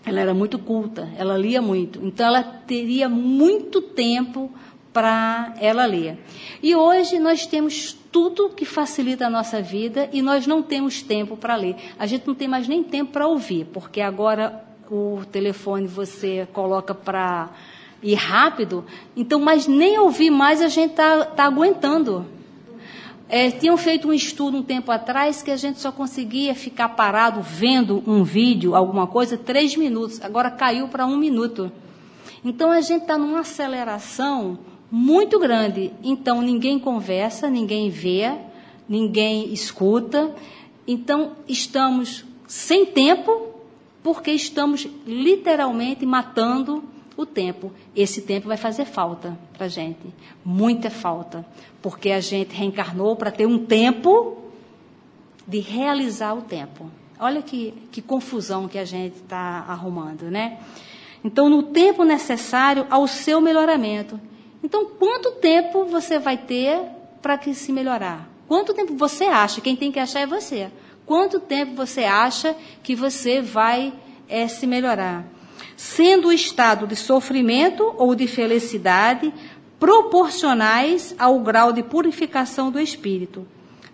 Ela 0.06 0.22
era 0.22 0.34
muito 0.34 0.58
culta, 0.58 1.10
ela 1.18 1.38
lia 1.38 1.62
muito, 1.62 2.00
então 2.06 2.26
ela 2.26 2.42
teria 2.42 3.10
muito 3.10 3.82
tempo 3.82 4.50
para 4.94 5.54
ela 5.60 5.86
ler. 5.86 6.20
E 6.64 6.74
hoje 6.74 7.20
nós 7.20 7.46
temos 7.46 7.98
tudo 8.10 8.52
que 8.52 8.64
facilita 8.64 9.28
a 9.28 9.30
nossa 9.30 9.62
vida 9.62 10.10
e 10.14 10.22
nós 10.22 10.48
não 10.48 10.64
temos 10.64 11.02
tempo 11.02 11.36
para 11.36 11.58
ler. 11.58 11.76
A 12.00 12.06
gente 12.06 12.26
não 12.26 12.34
tem 12.34 12.48
mais 12.48 12.66
nem 12.66 12.82
tempo 12.82 13.12
para 13.12 13.28
ouvir, 13.28 13.66
porque 13.74 14.00
agora 14.00 14.64
o 14.90 15.20
telefone 15.30 15.86
você 15.86 16.48
coloca 16.54 16.96
para 16.96 17.50
ir 18.02 18.16
rápido, 18.16 18.84
então, 19.16 19.40
mas 19.40 19.68
nem 19.68 19.98
ouvir 19.98 20.30
mais 20.30 20.62
a 20.62 20.68
gente 20.68 20.92
está 20.92 21.26
tá 21.26 21.46
aguentando. 21.46 22.26
É, 23.30 23.50
tinham 23.50 23.78
feito 23.78 24.10
um 24.10 24.14
estudo 24.14 24.58
um 24.58 24.64
tempo 24.64 24.92
atrás 24.92 25.42
que 25.42 25.52
a 25.52 25.56
gente 25.56 25.80
só 25.80 25.90
conseguia 25.90 26.54
ficar 26.54 26.90
parado 26.90 27.42
vendo 27.42 28.04
um 28.06 28.24
vídeo, 28.24 28.76
alguma 28.76 29.08
coisa, 29.08 29.38
três 29.38 29.76
minutos. 29.78 30.22
Agora 30.22 30.52
caiu 30.52 30.90
para 30.90 31.06
um 31.06 31.16
minuto. 31.16 31.72
Então 32.44 32.72
a 32.72 32.82
gente 32.82 33.04
está 33.04 33.18
numa 33.18 33.40
aceleração 33.40 34.60
muito 34.92 35.40
grande. 35.40 35.94
Então 36.04 36.42
ninguém 36.42 36.78
conversa, 36.78 37.50
ninguém 37.50 37.90
vê, 37.90 38.34
ninguém 38.90 39.54
escuta. 39.54 40.36
Então 40.86 41.34
estamos 41.48 42.26
sem 42.46 42.86
tempo, 42.86 43.48
porque 44.04 44.32
estamos 44.32 44.86
literalmente 45.08 46.06
matando 46.06 46.84
o 47.22 47.26
tempo. 47.26 47.72
Esse 47.96 48.22
tempo 48.22 48.48
vai 48.48 48.58
fazer 48.58 48.86
falta 48.86 49.38
para 49.54 49.66
a 49.66 49.70
gente, 49.70 50.14
muita 50.44 50.90
falta, 50.90 51.46
porque 51.82 52.12
a 52.12 52.20
gente 52.20 52.56
reencarnou 52.56 53.16
para 53.16 53.32
ter 53.32 53.46
um 53.46 53.66
tempo 53.66 54.38
de 55.48 55.60
realizar 55.60 56.34
o 56.34 56.42
tempo. 56.42 56.90
Olha 57.20 57.42
que, 57.42 57.74
que 57.92 58.02
confusão 58.02 58.68
que 58.68 58.78
a 58.78 58.86
gente 58.86 59.18
está 59.18 59.66
arrumando, 59.68 60.32
né? 60.32 60.60
Então, 61.24 61.50
no 61.50 61.64
tempo 61.64 62.04
necessário 62.04 62.88
ao 62.90 63.08
seu 63.08 63.40
melhoramento. 63.40 64.20
Então, 64.64 64.86
quanto 64.86 65.34
tempo 65.34 65.86
você 65.86 66.18
vai 66.18 66.38
ter 66.38 66.82
para 67.22 67.38
que 67.38 67.54
se 67.54 67.72
melhorar? 67.72 68.28
Quanto 68.48 68.74
tempo 68.74 68.96
você 68.96 69.26
acha? 69.26 69.62
Quem 69.62 69.76
tem 69.76 69.92
que 69.92 70.00
achar 70.00 70.22
é 70.22 70.26
você. 70.26 70.72
Quanto 71.06 71.40
tempo 71.40 71.76
você 71.76 72.04
acha 72.04 72.56
que 72.82 72.96
você 72.96 73.42
vai 73.42 73.94
é, 74.28 74.48
se 74.48 74.66
melhorar? 74.66 75.26
Sendo 75.82 76.28
o 76.28 76.32
estado 76.32 76.86
de 76.86 76.96
sofrimento 76.96 77.96
ou 77.98 78.14
de 78.14 78.28
felicidade 78.28 79.34
proporcionais 79.80 81.16
ao 81.18 81.40
grau 81.40 81.74
de 81.74 81.82
purificação 81.82 82.70
do 82.70 82.80
espírito. 82.80 83.48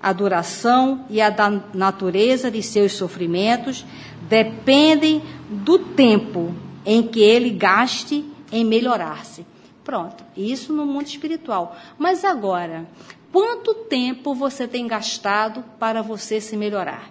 A 0.03 0.11
duração 0.11 1.05
e 1.09 1.21
a 1.21 1.33
natureza 1.73 2.51
de 2.51 2.61
seus 2.61 2.91
sofrimentos 2.91 3.85
dependem 4.27 5.23
do 5.49 5.79
tempo 5.79 6.53
em 6.85 7.01
que 7.03 7.21
ele 7.21 7.51
gaste 7.51 8.25
em 8.51 8.65
melhorar-se. 8.65 9.45
Pronto, 9.81 10.25
isso 10.35 10.73
no 10.73 10.85
mundo 10.85 11.07
espiritual. 11.07 11.73
Mas 11.97 12.25
agora, 12.25 12.85
quanto 13.31 13.73
tempo 13.73 14.35
você 14.35 14.67
tem 14.67 14.87
gastado 14.87 15.63
para 15.79 16.01
você 16.01 16.41
se 16.41 16.57
melhorar? 16.57 17.09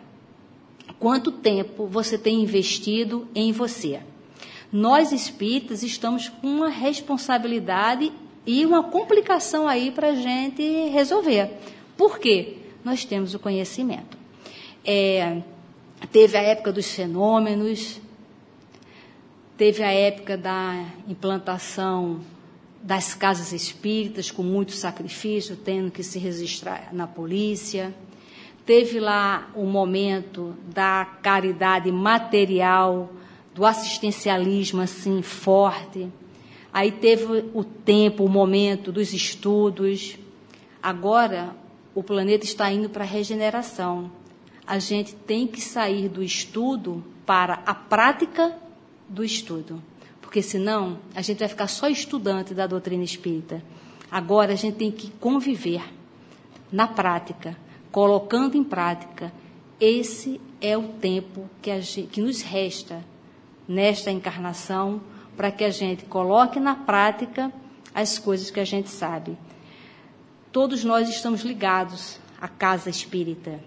Quanto 0.98 1.32
tempo 1.32 1.86
você 1.86 2.18
tem 2.18 2.42
investido 2.42 3.26
em 3.34 3.52
você? 3.52 4.02
Nós 4.72 5.12
espíritas 5.12 5.82
estamos 5.82 6.28
com 6.28 6.46
uma 6.46 6.68
responsabilidade 6.68 8.12
e 8.46 8.64
uma 8.64 8.82
complicação 8.82 9.66
aí 9.66 9.90
para 9.90 10.08
a 10.08 10.14
gente 10.14 10.62
resolver. 10.88 11.50
Por 11.96 12.18
quê? 12.18 12.58
Nós 12.84 13.04
temos 13.04 13.34
o 13.34 13.38
conhecimento. 13.38 14.16
É, 14.84 15.42
teve 16.12 16.36
a 16.36 16.42
época 16.42 16.72
dos 16.72 16.90
fenômenos, 16.92 18.00
teve 19.56 19.82
a 19.82 19.92
época 19.92 20.36
da 20.36 20.84
implantação 21.08 22.20
das 22.82 23.14
casas 23.14 23.52
espíritas 23.52 24.30
com 24.30 24.44
muito 24.44 24.72
sacrifício, 24.72 25.56
tendo 25.56 25.90
que 25.90 26.04
se 26.04 26.20
registrar 26.20 26.90
na 26.92 27.06
polícia. 27.06 27.92
Teve 28.64 29.00
lá 29.00 29.50
o 29.56 29.64
momento 29.64 30.54
da 30.72 31.04
caridade 31.20 31.90
material, 31.90 33.10
do 33.56 33.64
assistencialismo 33.64 34.82
assim 34.82 35.22
forte. 35.22 36.12
Aí 36.70 36.92
teve 36.92 37.24
o 37.54 37.64
tempo, 37.64 38.22
o 38.22 38.28
momento 38.28 38.92
dos 38.92 39.14
estudos. 39.14 40.18
Agora 40.82 41.56
o 41.94 42.02
planeta 42.02 42.44
está 42.44 42.70
indo 42.70 42.90
para 42.90 43.02
a 43.02 43.06
regeneração. 43.06 44.12
A 44.66 44.78
gente 44.78 45.14
tem 45.14 45.46
que 45.46 45.62
sair 45.62 46.06
do 46.06 46.22
estudo 46.22 47.02
para 47.24 47.62
a 47.64 47.74
prática 47.74 48.54
do 49.08 49.24
estudo. 49.24 49.82
Porque 50.20 50.42
senão 50.42 50.98
a 51.14 51.22
gente 51.22 51.38
vai 51.38 51.48
ficar 51.48 51.68
só 51.68 51.88
estudante 51.88 52.52
da 52.52 52.66
doutrina 52.66 53.04
espírita. 53.04 53.62
Agora 54.10 54.52
a 54.52 54.56
gente 54.56 54.76
tem 54.76 54.90
que 54.90 55.10
conviver 55.12 55.82
na 56.70 56.86
prática, 56.86 57.56
colocando 57.90 58.54
em 58.54 58.64
prática. 58.64 59.32
Esse 59.80 60.38
é 60.60 60.76
o 60.76 60.88
tempo 60.88 61.48
que, 61.62 61.80
gente, 61.80 62.08
que 62.08 62.20
nos 62.20 62.42
resta 62.42 63.02
nesta 63.68 64.10
encarnação 64.10 65.00
para 65.36 65.50
que 65.50 65.64
a 65.64 65.70
gente 65.70 66.04
coloque 66.04 66.58
na 66.58 66.74
prática 66.74 67.52
as 67.94 68.18
coisas 68.18 68.50
que 68.50 68.60
a 68.60 68.64
gente 68.64 68.88
sabe. 68.88 69.36
Todos 70.52 70.84
nós 70.84 71.08
estamos 71.08 71.42
ligados 71.42 72.18
à 72.40 72.48
casa 72.48 72.88
espírita. 72.88 73.60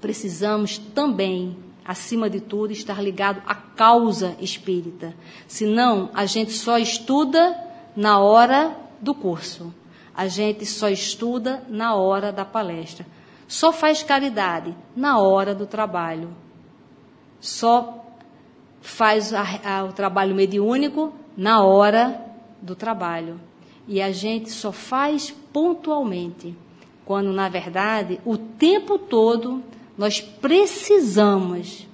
Precisamos 0.00 0.76
também, 0.76 1.56
acima 1.84 2.28
de 2.28 2.40
tudo, 2.40 2.72
estar 2.72 3.02
ligado 3.02 3.42
à 3.46 3.54
causa 3.54 4.36
espírita. 4.38 5.14
Senão, 5.46 6.10
a 6.12 6.26
gente 6.26 6.52
só 6.52 6.78
estuda 6.78 7.58
na 7.96 8.18
hora 8.18 8.76
do 9.00 9.14
curso. 9.14 9.72
A 10.14 10.28
gente 10.28 10.66
só 10.66 10.88
estuda 10.88 11.64
na 11.68 11.94
hora 11.94 12.30
da 12.30 12.44
palestra. 12.44 13.06
Só 13.48 13.72
faz 13.72 14.02
caridade 14.02 14.76
na 14.94 15.18
hora 15.18 15.54
do 15.54 15.66
trabalho. 15.66 16.30
Só 17.40 18.03
faz 18.84 19.32
a, 19.32 19.42
a, 19.64 19.84
o 19.84 19.92
trabalho 19.94 20.34
mediúnico 20.34 21.10
na 21.34 21.64
hora 21.64 22.20
do 22.60 22.76
trabalho. 22.76 23.40
E 23.88 24.00
a 24.00 24.12
gente 24.12 24.50
só 24.50 24.70
faz 24.70 25.30
pontualmente, 25.52 26.54
quando 27.02 27.32
na 27.32 27.48
verdade 27.48 28.20
o 28.26 28.36
tempo 28.36 28.98
todo 28.98 29.62
nós 29.96 30.20
precisamos 30.20 31.88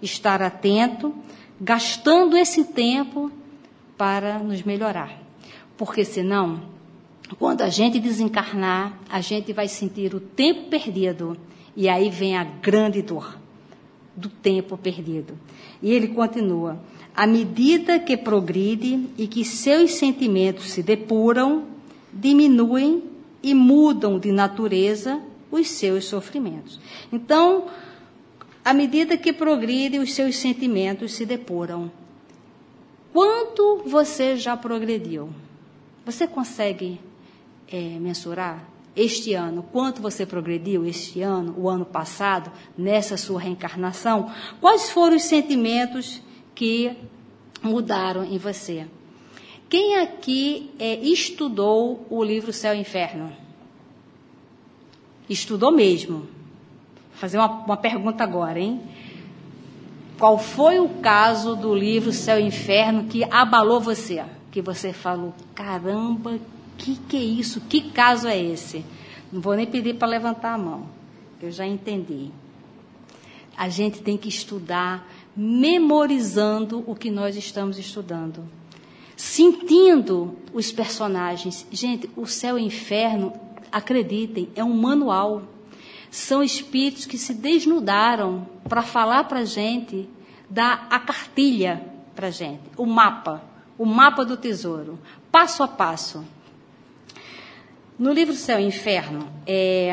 estar 0.00 0.40
atento, 0.40 1.12
gastando 1.60 2.36
esse 2.36 2.64
tempo 2.64 3.30
para 3.96 4.38
nos 4.38 4.62
melhorar. 4.62 5.18
Porque 5.76 6.04
senão, 6.04 6.62
quando 7.40 7.62
a 7.62 7.68
gente 7.68 7.98
desencarnar, 7.98 8.96
a 9.08 9.20
gente 9.20 9.52
vai 9.52 9.66
sentir 9.66 10.14
o 10.14 10.20
tempo 10.20 10.70
perdido 10.70 11.36
e 11.74 11.88
aí 11.88 12.08
vem 12.08 12.36
a 12.36 12.44
grande 12.44 13.02
dor 13.02 13.45
do 14.16 14.28
tempo 14.28 14.76
perdido. 14.76 15.38
E 15.82 15.92
ele 15.92 16.08
continua: 16.08 16.80
à 17.14 17.26
medida 17.26 17.98
que 17.98 18.16
progride 18.16 19.08
e 19.18 19.26
que 19.26 19.44
seus 19.44 19.94
sentimentos 19.94 20.70
se 20.70 20.82
depuram, 20.82 21.64
diminuem 22.12 23.02
e 23.42 23.54
mudam 23.54 24.18
de 24.18 24.32
natureza 24.32 25.20
os 25.50 25.68
seus 25.68 26.06
sofrimentos. 26.06 26.80
Então, 27.12 27.66
à 28.64 28.72
medida 28.74 29.16
que 29.16 29.32
progride, 29.32 29.98
os 29.98 30.12
seus 30.12 30.36
sentimentos 30.36 31.12
se 31.12 31.24
depuram. 31.24 31.90
Quanto 33.12 33.82
você 33.86 34.36
já 34.36 34.56
progrediu? 34.56 35.30
Você 36.04 36.26
consegue 36.26 37.00
é, 37.68 37.98
mensurar? 37.98 38.75
Este 38.96 39.34
ano, 39.34 39.62
quanto 39.62 40.00
você 40.00 40.24
progrediu 40.24 40.86
este 40.86 41.20
ano, 41.20 41.54
o 41.58 41.68
ano 41.68 41.84
passado, 41.84 42.50
nessa 42.76 43.16
sua 43.18 43.38
reencarnação, 43.38 44.32
quais 44.60 44.90
foram 44.90 45.16
os 45.16 45.24
sentimentos 45.24 46.22
que 46.54 46.96
mudaram 47.62 48.24
em 48.24 48.38
você? 48.38 48.86
Quem 49.68 49.96
aqui 49.96 50.70
é, 50.78 50.94
estudou 50.94 52.06
o 52.08 52.24
livro 52.24 52.52
Céu 52.52 52.74
e 52.74 52.80
Inferno? 52.80 53.30
Estudou 55.28 55.72
mesmo. 55.72 56.20
Vou 56.20 56.28
fazer 57.12 57.36
uma, 57.36 57.48
uma 57.48 57.76
pergunta 57.76 58.24
agora, 58.24 58.58
hein? 58.58 58.80
Qual 60.18 60.38
foi 60.38 60.78
o 60.78 60.88
caso 61.00 61.54
do 61.56 61.74
livro 61.74 62.12
Céu 62.12 62.38
e 62.38 62.44
Inferno 62.44 63.04
que 63.04 63.24
abalou 63.24 63.80
você? 63.80 64.24
Que 64.50 64.62
você 64.62 64.92
falou, 64.92 65.34
caramba, 65.54 66.38
que 66.76 66.96
que 66.96 67.16
é 67.16 67.22
isso? 67.22 67.60
Que 67.62 67.90
caso 67.90 68.28
é 68.28 68.40
esse? 68.40 68.84
Não 69.32 69.40
vou 69.40 69.54
nem 69.54 69.66
pedir 69.66 69.94
para 69.94 70.08
levantar 70.08 70.54
a 70.54 70.58
mão, 70.58 70.88
eu 71.42 71.50
já 71.50 71.66
entendi. 71.66 72.30
A 73.56 73.68
gente 73.68 74.02
tem 74.02 74.16
que 74.16 74.28
estudar 74.28 75.08
memorizando 75.34 76.84
o 76.86 76.94
que 76.94 77.10
nós 77.10 77.36
estamos 77.36 77.78
estudando. 77.78 78.44
Sentindo 79.16 80.36
os 80.52 80.70
personagens. 80.70 81.66
Gente, 81.70 82.10
o 82.16 82.26
céu 82.26 82.58
e 82.58 82.62
o 82.62 82.66
inferno, 82.66 83.32
acreditem, 83.72 84.48
é 84.54 84.64
um 84.64 84.74
manual. 84.74 85.42
São 86.10 86.42
espíritos 86.42 87.06
que 87.06 87.18
se 87.18 87.34
desnudaram 87.34 88.46
para 88.68 88.82
falar 88.82 89.24
para 89.24 89.40
a 89.40 89.44
gente, 89.44 90.08
dar 90.48 90.86
a 90.90 90.98
cartilha 90.98 91.82
para 92.14 92.28
a 92.28 92.30
gente, 92.30 92.62
o 92.76 92.86
mapa, 92.86 93.42
o 93.76 93.84
mapa 93.84 94.24
do 94.24 94.36
tesouro, 94.36 94.98
passo 95.30 95.62
a 95.62 95.68
passo. 95.68 96.24
No 97.98 98.12
livro 98.12 98.34
Céu 98.34 98.60
e 98.60 98.64
Inferno, 98.64 99.26
é, 99.46 99.90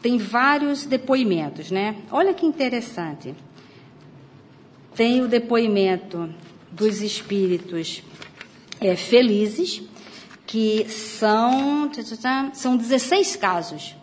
tem 0.00 0.16
vários 0.16 0.84
depoimentos, 0.86 1.72
né? 1.72 1.96
Olha 2.08 2.32
que 2.32 2.46
interessante. 2.46 3.34
Tem 4.94 5.20
o 5.22 5.26
depoimento 5.26 6.32
dos 6.70 7.02
espíritos 7.02 8.00
é, 8.80 8.94
felizes, 8.94 9.82
que 10.46 10.88
são, 10.88 11.90
são 12.52 12.76
16 12.76 13.34
casos. 13.34 13.96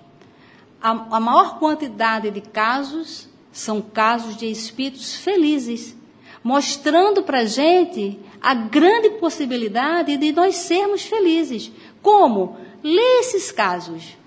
A, 0.82 0.89
a 1.15 1.19
maior 1.21 1.58
quantidade 1.60 2.29
de 2.29 2.41
casos 2.41 3.29
são 3.53 3.82
casos 3.82 4.36
de 4.36 4.47
espíritos 4.47 5.15
felizes, 5.15 5.95
mostrando 6.43 7.23
para 7.23 7.39
a 7.39 7.45
gente 7.45 8.19
a 8.41 8.53
grande 8.53 9.12
possibilidade 9.12 10.17
de 10.17 10.32
nós 10.34 10.56
sermos 10.56 11.03
felizes. 11.03 11.71
Como? 12.01 12.58
Lê 12.84 13.19
esses 13.19 13.51
casos, 13.51 14.17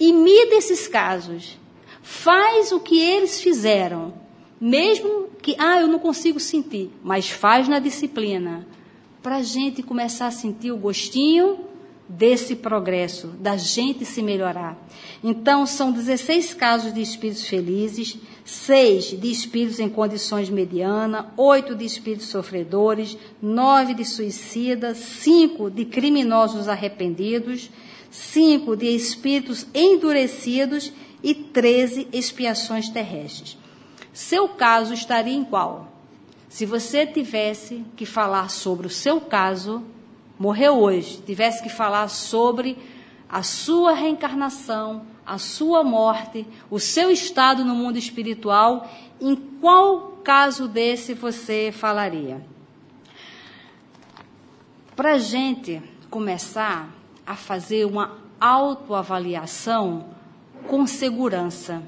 imita 0.00 0.54
esses 0.54 0.88
casos, 0.88 1.58
faz 2.02 2.72
o 2.72 2.80
que 2.80 2.98
eles 2.98 3.42
fizeram, 3.42 4.14
mesmo 4.58 5.28
que, 5.42 5.54
ah, 5.58 5.80
eu 5.80 5.86
não 5.86 5.98
consigo 5.98 6.40
sentir, 6.40 6.90
mas 7.04 7.28
faz 7.28 7.68
na 7.68 7.78
disciplina, 7.78 8.66
para 9.22 9.36
a 9.36 9.42
gente 9.42 9.82
começar 9.82 10.28
a 10.28 10.30
sentir 10.30 10.72
o 10.72 10.78
gostinho 10.78 11.67
desse 12.08 12.56
progresso, 12.56 13.28
da 13.38 13.56
gente 13.56 14.04
se 14.04 14.22
melhorar. 14.22 14.78
Então, 15.22 15.66
são 15.66 15.92
16 15.92 16.54
casos 16.54 16.94
de 16.94 17.02
espíritos 17.02 17.46
felizes, 17.46 18.16
seis 18.44 19.06
de 19.06 19.30
espíritos 19.30 19.78
em 19.78 19.90
condições 19.90 20.48
medianas, 20.48 21.26
oito 21.36 21.74
de 21.74 21.84
espíritos 21.84 22.28
sofredores, 22.28 23.18
nove 23.42 23.92
de 23.92 24.06
suicidas, 24.06 24.96
cinco 24.96 25.70
de 25.70 25.84
criminosos 25.84 26.66
arrependidos, 26.66 27.70
cinco 28.10 28.74
de 28.74 28.86
espíritos 28.86 29.66
endurecidos 29.74 30.90
e 31.22 31.34
treze 31.34 32.08
expiações 32.10 32.88
terrestres. 32.88 33.58
Seu 34.12 34.48
caso 34.48 34.94
estaria 34.94 35.34
em 35.34 35.44
qual? 35.44 35.92
Se 36.48 36.64
você 36.64 37.06
tivesse 37.06 37.84
que 37.94 38.06
falar 38.06 38.48
sobre 38.48 38.86
o 38.86 38.90
seu 38.90 39.20
caso, 39.20 39.84
morreu 40.38 40.78
hoje, 40.78 41.22
tivesse 41.26 41.62
que 41.62 41.68
falar 41.68 42.08
sobre 42.08 42.78
a 43.28 43.42
sua 43.42 43.92
reencarnação, 43.92 45.02
a 45.26 45.38
sua 45.38 45.84
morte, 45.84 46.46
o 46.70 46.78
seu 46.78 47.10
estado 47.10 47.64
no 47.64 47.74
mundo 47.74 47.98
espiritual, 47.98 48.88
em 49.20 49.34
qual 49.34 50.18
caso 50.22 50.68
desse 50.68 51.14
você 51.14 51.70
falaria? 51.72 52.42
para 54.98 55.12
a 55.12 55.18
gente 55.18 55.80
começar 56.10 56.92
a 57.24 57.36
fazer 57.36 57.84
uma 57.84 58.18
autoavaliação 58.40 60.06
com 60.66 60.88
segurança. 60.88 61.80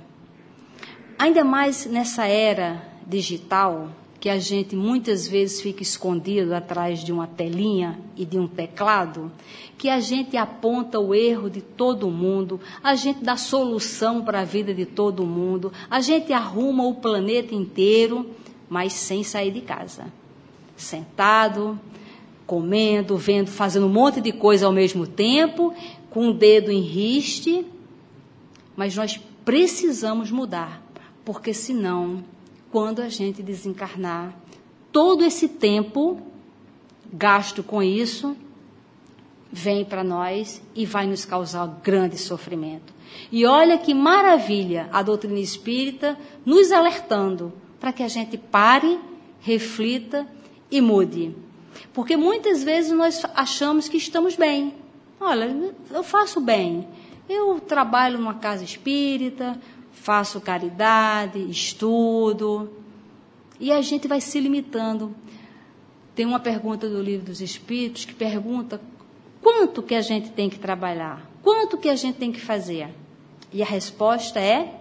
Ainda 1.18 1.42
mais 1.42 1.86
nessa 1.86 2.28
era 2.28 2.80
digital, 3.04 3.88
que 4.20 4.28
a 4.28 4.38
gente 4.38 4.76
muitas 4.76 5.26
vezes 5.26 5.62
fica 5.62 5.82
escondido 5.82 6.54
atrás 6.54 7.02
de 7.02 7.10
uma 7.10 7.26
telinha 7.26 7.98
e 8.14 8.26
de 8.26 8.38
um 8.38 8.46
teclado, 8.46 9.32
que 9.78 9.88
a 9.88 9.98
gente 9.98 10.36
aponta 10.36 11.00
o 11.00 11.14
erro 11.14 11.48
de 11.48 11.62
todo 11.62 12.10
mundo, 12.10 12.60
a 12.84 12.94
gente 12.94 13.24
dá 13.24 13.38
solução 13.38 14.22
para 14.22 14.40
a 14.40 14.44
vida 14.44 14.74
de 14.74 14.84
todo 14.84 15.24
mundo, 15.24 15.72
a 15.90 16.02
gente 16.02 16.34
arruma 16.34 16.86
o 16.86 16.96
planeta 16.96 17.54
inteiro, 17.54 18.28
mas 18.68 18.92
sem 18.92 19.24
sair 19.24 19.50
de 19.50 19.62
casa. 19.62 20.12
Sentado, 20.76 21.80
comendo, 22.46 23.16
vendo, 23.16 23.48
fazendo 23.48 23.86
um 23.86 23.92
monte 23.92 24.20
de 24.20 24.32
coisa 24.32 24.66
ao 24.66 24.72
mesmo 24.72 25.06
tempo, 25.06 25.72
com 26.10 26.28
o 26.28 26.34
dedo 26.34 26.70
em 26.70 26.82
riste, 26.82 27.64
mas 28.76 28.94
nós 28.94 29.18
precisamos 29.46 30.30
mudar, 30.30 30.82
porque 31.24 31.54
senão 31.54 32.22
quando 32.70 33.00
a 33.00 33.08
gente 33.08 33.42
desencarnar. 33.42 34.34
Todo 34.92 35.24
esse 35.24 35.48
tempo 35.48 36.20
gasto 37.12 37.62
com 37.62 37.82
isso 37.82 38.36
vem 39.52 39.84
para 39.84 40.04
nós 40.04 40.62
e 40.74 40.86
vai 40.86 41.06
nos 41.06 41.24
causar 41.24 41.66
grande 41.82 42.16
sofrimento. 42.16 42.92
E 43.32 43.44
olha 43.44 43.78
que 43.78 43.92
maravilha 43.92 44.88
a 44.92 45.02
doutrina 45.02 45.40
espírita 45.40 46.16
nos 46.44 46.70
alertando 46.70 47.52
para 47.80 47.92
que 47.92 48.02
a 48.02 48.08
gente 48.08 48.38
pare, 48.38 48.98
reflita 49.40 50.26
e 50.70 50.80
mude. 50.80 51.34
Porque 51.92 52.16
muitas 52.16 52.62
vezes 52.62 52.92
nós 52.92 53.22
achamos 53.34 53.88
que 53.88 53.96
estamos 53.96 54.36
bem. 54.36 54.74
Olha, 55.20 55.74
eu 55.90 56.02
faço 56.02 56.40
bem. 56.40 56.86
Eu 57.28 57.60
trabalho 57.60 58.18
numa 58.18 58.34
casa 58.34 58.64
espírita, 58.64 59.58
faço 60.00 60.40
caridade, 60.40 61.38
estudo, 61.50 62.70
e 63.58 63.70
a 63.70 63.82
gente 63.82 64.08
vai 64.08 64.20
se 64.20 64.40
limitando. 64.40 65.14
Tem 66.14 66.24
uma 66.24 66.40
pergunta 66.40 66.88
do 66.88 67.02
Livro 67.02 67.26
dos 67.26 67.42
Espíritos 67.42 68.06
que 68.06 68.14
pergunta 68.14 68.80
quanto 69.42 69.82
que 69.82 69.94
a 69.94 70.00
gente 70.00 70.30
tem 70.30 70.48
que 70.48 70.58
trabalhar, 70.58 71.30
quanto 71.42 71.76
que 71.76 71.88
a 71.88 71.94
gente 71.94 72.16
tem 72.16 72.32
que 72.32 72.40
fazer. 72.40 72.88
E 73.52 73.62
a 73.62 73.66
resposta 73.66 74.40
é 74.40 74.80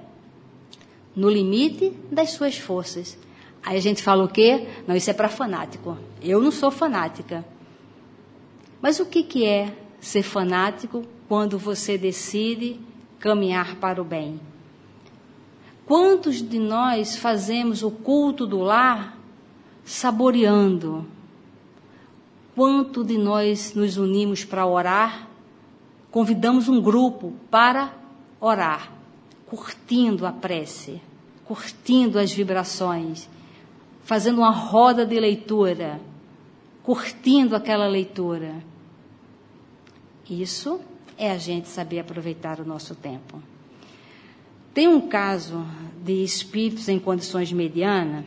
no 1.14 1.30
limite 1.30 1.92
das 2.10 2.32
suas 2.32 2.58
forças. 2.58 3.18
Aí 3.62 3.78
a 3.78 3.82
gente 3.82 4.02
fala 4.02 4.24
o 4.24 4.30
quê? 4.30 4.68
Não, 4.88 4.96
isso 4.96 5.10
é 5.10 5.14
para 5.14 5.28
fanático. 5.28 5.98
Eu 6.22 6.42
não 6.42 6.52
sou 6.52 6.72
fanática. 6.72 7.44
Mas 8.82 9.02
o 9.02 9.06
que, 9.06 9.24
que 9.24 9.46
é 9.46 9.74
ser 10.00 10.24
fanático 10.24 11.04
quando 11.28 11.60
você 11.60 11.98
decide 11.98 12.80
caminhar 13.20 13.76
para 13.76 14.02
o 14.02 14.06
bem? 14.06 14.40
Quantos 15.90 16.48
de 16.48 16.60
nós 16.60 17.16
fazemos 17.16 17.82
o 17.82 17.90
culto 17.90 18.46
do 18.46 18.60
lar 18.60 19.18
saboreando? 19.84 21.04
Quanto 22.54 23.04
de 23.04 23.18
nós 23.18 23.74
nos 23.74 23.98
unimos 23.98 24.46
para 24.46 24.68
orar? 24.68 25.28
Convidamos 26.12 26.70
um 26.70 26.80
grupo 26.80 27.34
para 27.50 27.92
orar, 28.40 28.92
curtindo 29.48 30.28
a 30.28 30.32
prece, 30.32 31.02
curtindo 31.44 32.20
as 32.20 32.32
vibrações, 32.32 33.28
fazendo 34.04 34.42
uma 34.42 34.52
roda 34.52 35.04
de 35.04 35.20
leitura, 35.20 36.00
curtindo 36.84 37.56
aquela 37.56 37.88
leitura. 37.88 38.64
Isso 40.30 40.80
é 41.18 41.32
a 41.32 41.38
gente 41.40 41.68
saber 41.68 41.98
aproveitar 41.98 42.60
o 42.60 42.64
nosso 42.64 42.94
tempo. 42.94 43.49
Tem 44.74 44.88
um 44.88 45.02
caso 45.02 45.66
de 46.04 46.24
espíritos 46.24 46.88
em 46.88 47.00
condições 47.00 47.52
medianas 47.52 48.26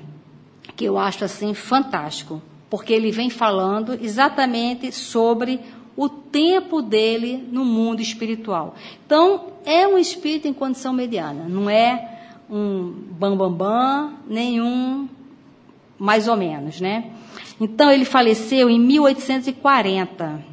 que 0.77 0.85
eu 0.85 0.99
acho 0.99 1.25
assim 1.25 1.55
fantástico, 1.55 2.41
porque 2.71 2.93
ele 2.93 3.11
vem 3.11 3.29
falando 3.29 3.99
exatamente 4.01 4.91
sobre 4.93 5.61
o 5.97 6.09
tempo 6.09 6.81
dele 6.81 7.47
no 7.51 7.65
mundo 7.65 8.01
espiritual. 8.01 8.75
Então, 9.05 9.53
é 9.65 9.87
um 9.87 9.99
espírito 9.99 10.49
em 10.49 10.53
condição 10.53 10.93
mediana, 10.93 11.47
não 11.49 11.69
é 11.69 12.21
um 12.51 12.93
bambambam, 13.11 13.51
bam, 13.51 13.57
bam, 13.57 14.13
nenhum 14.27 15.09
mais 15.99 16.27
ou 16.27 16.37
menos, 16.37 16.81
né? 16.81 17.13
Então, 17.61 17.91
ele 17.91 18.05
faleceu 18.05 18.69
em 18.69 18.81
1840 18.81 20.45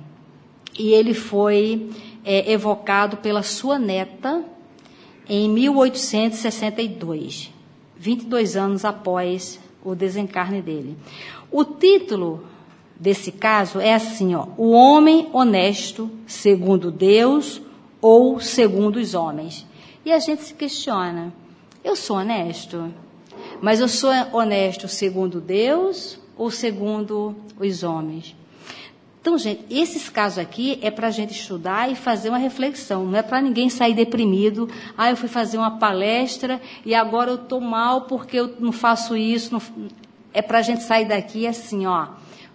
e 0.77 0.89
ele 0.89 1.13
foi 1.13 1.89
é, 2.23 2.51
evocado 2.51 3.17
pela 3.17 3.41
sua 3.41 3.79
neta, 3.79 4.43
em 5.29 5.47
1862, 5.47 7.53
22 7.97 8.57
anos 8.57 8.83
após 8.83 9.59
o 9.83 9.93
desencarne 9.93 10.61
dele. 10.61 10.97
O 11.51 11.63
título 11.63 12.43
desse 12.99 13.31
caso 13.31 13.79
é 13.79 13.93
assim, 13.93 14.35
ó: 14.35 14.47
O 14.57 14.71
homem 14.71 15.29
honesto 15.31 16.09
segundo 16.25 16.91
Deus 16.91 17.61
ou 18.01 18.39
segundo 18.39 18.97
os 18.97 19.13
homens. 19.13 19.65
E 20.03 20.11
a 20.11 20.19
gente 20.19 20.43
se 20.43 20.53
questiona: 20.53 21.33
eu 21.83 21.95
sou 21.95 22.17
honesto, 22.17 22.93
mas 23.61 23.79
eu 23.79 23.87
sou 23.87 24.11
honesto 24.33 24.87
segundo 24.87 25.39
Deus 25.39 26.19
ou 26.35 26.51
segundo 26.51 27.35
os 27.57 27.83
homens? 27.83 28.35
Então, 29.21 29.37
gente, 29.37 29.65
esses 29.69 30.07
casos 30.07 30.37
aqui 30.37 30.79
é 30.81 30.89
para 30.89 31.07
a 31.07 31.11
gente 31.11 31.33
estudar 31.33 31.91
e 31.91 31.95
fazer 31.95 32.29
uma 32.29 32.37
reflexão. 32.37 33.05
Não 33.05 33.19
é 33.19 33.21
para 33.21 33.41
ninguém 33.41 33.69
sair 33.69 33.93
deprimido. 33.93 34.69
Ah, 34.97 35.09
eu 35.09 35.17
fui 35.17 35.27
fazer 35.27 35.57
uma 35.57 35.77
palestra 35.77 36.61
e 36.85 36.95
agora 36.95 37.31
eu 37.31 37.35
estou 37.35 37.59
mal 37.59 38.01
porque 38.01 38.39
eu 38.39 38.55
não 38.59 38.71
faço 38.71 39.17
isso. 39.17 39.51
Não... 39.51 39.61
É 40.33 40.41
para 40.41 40.59
a 40.59 40.61
gente 40.61 40.83
sair 40.83 41.05
daqui 41.05 41.45
assim, 41.45 41.85
ó. 41.85 42.07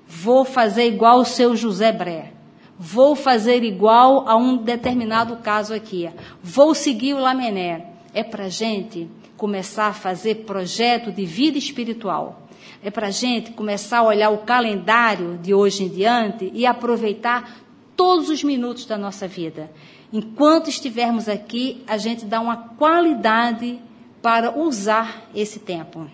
Vou 0.09 0.45
fazer 0.45 0.87
igual 0.87 1.19
o 1.19 1.25
seu 1.25 1.55
José 1.55 1.93
Bré. 1.93 2.33
Vou 2.79 3.15
fazer 3.15 3.63
igual 3.63 4.27
a 4.27 4.35
um 4.35 4.57
determinado 4.57 5.37
caso 5.37 5.75
aqui. 5.75 6.09
Vou 6.43 6.75
seguir 6.75 7.13
o 7.13 7.21
Lamené. 7.21 7.91
É 8.15 8.23
para 8.23 8.45
a 8.45 8.49
gente 8.49 9.09
começar 9.37 9.89
a 9.89 9.93
fazer 9.93 10.47
projeto 10.47 11.13
de 11.13 11.27
vida 11.27 11.59
espiritual 11.59 12.44
é 12.85 12.91
para 12.91 13.07
a 13.07 13.11
gente 13.11 13.53
começar 13.53 14.01
a 14.01 14.03
olhar 14.03 14.29
o 14.29 14.39
calendário 14.39 15.39
de 15.39 15.55
hoje 15.55 15.85
em 15.85 15.89
diante 15.89 16.51
e 16.53 16.67
aproveitar 16.67 17.65
todos 17.97 18.29
os 18.29 18.45
minutos 18.45 18.85
da 18.85 18.99
nossa 18.99 19.27
vida. 19.27 19.71
Enquanto 20.13 20.69
estivermos 20.69 21.27
aqui, 21.27 21.83
a 21.87 21.97
gente 21.97 22.27
dá 22.27 22.39
uma 22.41 22.57
qualidade 22.57 23.81
para 24.21 24.57
usar 24.59 25.31
esse 25.35 25.61
tempo. 25.61 26.07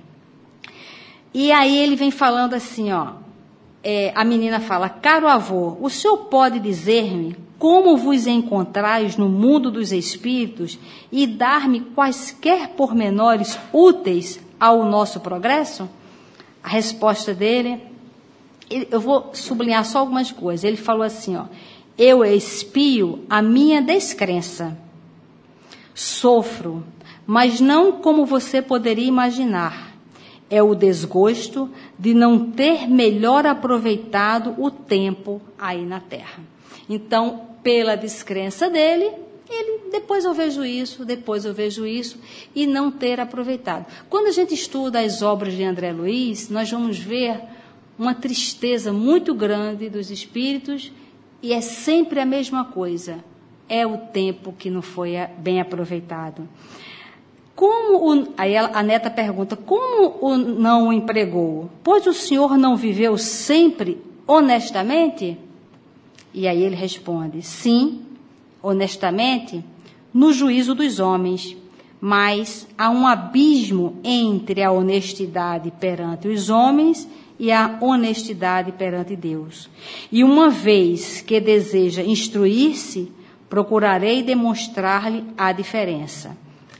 E 1.35 1.51
aí 1.51 1.77
ele 1.77 1.97
vem 1.97 2.13
falando 2.13 2.55
assim, 2.55 2.93
ó. 2.93 3.15
É, 3.83 4.13
a 4.15 4.25
menina 4.25 4.61
fala: 4.61 4.89
Caro 4.89 5.27
avô, 5.27 5.77
o 5.81 5.91
senhor 5.91 6.19
pode 6.27 6.61
dizer-me 6.61 7.35
como 7.59 7.97
vos 7.97 8.27
encontrais 8.29 9.17
no 9.17 9.29
mundo 9.29 9.71
dos 9.71 9.91
espíritos 9.91 10.79
e 11.11 11.27
dar-me 11.27 11.81
quaisquer 11.81 12.69
pormenores 12.71 13.59
úteis 13.73 14.39
ao 14.59 14.85
nosso 14.85 15.19
progresso? 15.19 15.89
A 16.63 16.69
resposta 16.69 17.35
dele, 17.35 17.81
eu 18.91 19.01
vou 19.01 19.31
sublinhar 19.35 19.85
só 19.85 19.99
algumas 19.99 20.31
coisas. 20.31 20.65
Ele 20.65 20.77
falou 20.77 21.03
assim, 21.03 21.37
ó, 21.37 21.47
eu 21.99 22.25
expio 22.25 23.25
a 23.29 23.43
minha 23.43 23.83
descrença. 23.83 24.77
Sofro, 25.95 26.85
mas 27.27 27.61
não 27.61 27.93
como 27.93 28.25
você 28.25 28.63
poderia 28.63 29.07
imaginar. 29.07 29.91
É 30.49 30.63
o 30.63 30.75
desgosto 30.75 31.71
de 31.99 32.13
não 32.13 32.51
ter 32.51 32.89
melhor 32.89 33.47
aproveitado 33.47 34.55
o 34.59 34.71
tempo 34.71 35.41
aí 35.59 35.85
na 35.85 36.01
Terra. 36.01 36.43
Então, 36.89 37.43
pela 37.63 37.95
descrença 37.95 38.69
dele, 38.69 39.13
ele, 39.51 39.91
depois 39.91 40.25
eu 40.25 40.33
vejo 40.33 40.65
isso, 40.65 41.05
depois 41.05 41.45
eu 41.45 41.53
vejo 41.53 41.87
isso, 41.87 42.19
e 42.55 42.67
não 42.67 42.91
ter 42.91 43.21
aproveitado. 43.21 43.87
Quando 44.09 44.27
a 44.27 44.33
gente 44.33 44.55
estuda 44.55 45.01
as 45.01 45.23
obras 45.23 45.55
de 45.55 45.65
André 45.65 45.93
Luiz, 45.93 46.49
nós 46.49 46.71
vamos 46.71 46.99
ver 46.99 47.41
uma 47.99 48.15
tristeza 48.15 48.93
muito 48.93 49.35
grande 49.35 49.91
dos 49.91 50.11
espíritos, 50.11 50.93
e 51.43 51.53
é 51.53 51.61
sempre 51.61 52.21
a 52.21 52.27
mesma 52.27 52.65
coisa. 52.65 53.25
É 53.69 53.87
o 53.87 53.99
tempo 53.99 54.53
que 54.53 54.69
não 54.69 54.83
foi 54.83 55.13
bem 55.39 55.61
aproveitado. 55.61 56.49
Como 57.55 58.11
o, 58.11 58.33
aí 58.37 58.57
a 58.57 58.83
neta 58.83 59.11
pergunta: 59.11 59.55
como 59.55 60.17
o 60.21 60.37
não 60.37 60.89
o 60.89 60.93
empregou? 60.93 61.71
Pois 61.85 62.07
o 62.07 62.13
senhor 62.13 62.57
não 62.57 62.75
viveu 62.77 63.17
sempre 63.19 64.03
honestamente? 64.27 65.37
E 66.33 66.47
aí 66.47 66.63
ele 66.63 66.77
responde: 66.77 67.43
sim, 67.43 68.03
honestamente 68.63 69.65
no 70.13 70.33
juízo 70.33 70.75
dos 70.75 70.99
homens, 70.99 71.57
mas 72.01 72.67
há 72.77 72.91
um 72.91 73.07
abismo 73.07 73.99
entre 74.03 74.63
a 74.63 74.73
honestidade 74.73 75.73
perante 75.79 76.29
os 76.29 76.49
homens 76.49 77.09
e 77.39 77.51
a 77.53 77.79
honestidade 77.81 78.73
perante 78.73 79.17
Deus. 79.17 79.71
E 80.11 80.25
uma 80.25 80.51
vez 80.51 81.21
que 81.21 81.41
deseja 81.41 82.03
instruir-se, 82.03 83.13
procurarei 83.49 84.23
demonstrar-lhe 84.23 85.25
a 85.37 85.53
diferença. 85.53 86.37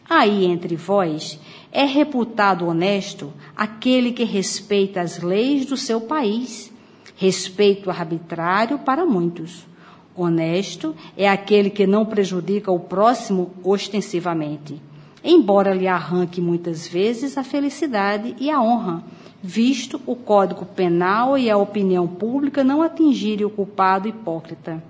Aí 0.09 0.45
entre 0.45 0.77
vós 0.77 1.39
é 1.73 1.85
reputado 1.85 2.67
honesto 2.67 3.33
aquele 3.57 4.13
que 4.13 4.25
respeita 4.25 5.01
as 5.01 5.21
leis 5.23 5.67
do 5.67 5.77
seu 5.77 6.01
país, 6.01 6.73
respeito 7.17 7.91
arbitrário 7.91 8.79
para 8.79 9.07
muitos. 9.07 9.70
Honesto 10.23 10.95
é 11.17 11.27
aquele 11.27 11.71
que 11.71 11.87
não 11.87 12.05
prejudica 12.05 12.71
o 12.71 12.79
próximo 12.79 13.53
ostensivamente, 13.65 14.79
embora 15.25 15.73
lhe 15.73 15.89
arranque 15.89 16.43
muitas 16.43 16.87
vezes 16.87 17.39
a 17.39 17.43
felicidade 17.43 18.37
e 18.39 18.51
a 18.51 18.61
honra, 18.61 19.03
visto 19.43 19.99
o 20.05 20.15
Código 20.15 20.67
Penal 20.67 21.39
e 21.39 21.49
a 21.49 21.57
opinião 21.57 22.07
pública 22.07 22.63
não 22.63 22.83
atingirem 22.83 23.47
o 23.47 23.51
culpado 23.51 24.09
hipócrita. 24.09 24.85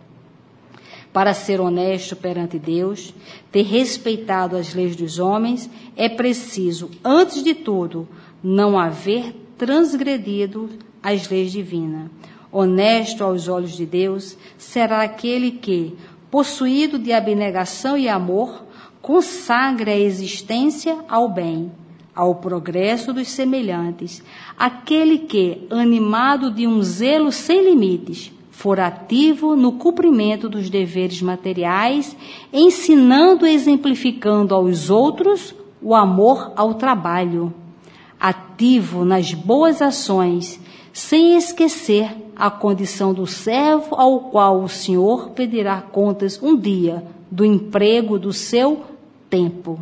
Para 1.12 1.32
ser 1.32 1.60
honesto 1.60 2.16
perante 2.16 2.58
Deus, 2.58 3.14
ter 3.52 3.62
respeitado 3.62 4.56
as 4.56 4.74
leis 4.74 4.96
dos 4.96 5.20
homens, 5.20 5.70
é 5.96 6.08
preciso, 6.08 6.90
antes 7.04 7.44
de 7.44 7.54
tudo, 7.54 8.08
não 8.42 8.76
haver 8.76 9.32
transgredido 9.56 10.68
as 11.00 11.28
leis 11.28 11.52
divinas. 11.52 12.10
Honesto 12.52 13.22
aos 13.22 13.46
olhos 13.46 13.76
de 13.76 13.86
Deus 13.86 14.36
será 14.58 15.02
aquele 15.02 15.52
que, 15.52 15.96
possuído 16.30 16.98
de 16.98 17.12
abnegação 17.12 17.96
e 17.96 18.08
amor, 18.08 18.64
consagre 19.00 19.90
a 19.90 19.98
existência 19.98 20.98
ao 21.08 21.28
bem, 21.28 21.70
ao 22.14 22.34
progresso 22.34 23.12
dos 23.12 23.28
semelhantes, 23.28 24.22
aquele 24.58 25.18
que, 25.18 25.66
animado 25.70 26.50
de 26.50 26.66
um 26.66 26.82
zelo 26.82 27.30
sem 27.30 27.64
limites, 27.64 28.32
for 28.50 28.78
ativo 28.78 29.56
no 29.56 29.72
cumprimento 29.72 30.48
dos 30.48 30.68
deveres 30.68 31.22
materiais, 31.22 32.16
ensinando 32.52 33.46
e 33.46 33.54
exemplificando 33.54 34.54
aos 34.54 34.90
outros 34.90 35.54
o 35.80 35.94
amor 35.94 36.52
ao 36.56 36.74
trabalho, 36.74 37.54
ativo 38.18 39.04
nas 39.04 39.32
boas 39.32 39.80
ações, 39.80 40.60
sem 40.92 41.36
esquecer 41.36 42.10
a 42.40 42.50
condição 42.50 43.12
do 43.12 43.26
servo 43.26 43.94
ao 43.96 44.20
qual 44.30 44.62
o 44.62 44.68
Senhor 44.68 45.28
pedirá 45.30 45.82
contas 45.82 46.42
um 46.42 46.56
dia 46.56 47.04
do 47.30 47.44
emprego 47.44 48.18
do 48.18 48.32
seu 48.32 48.82
tempo. 49.28 49.78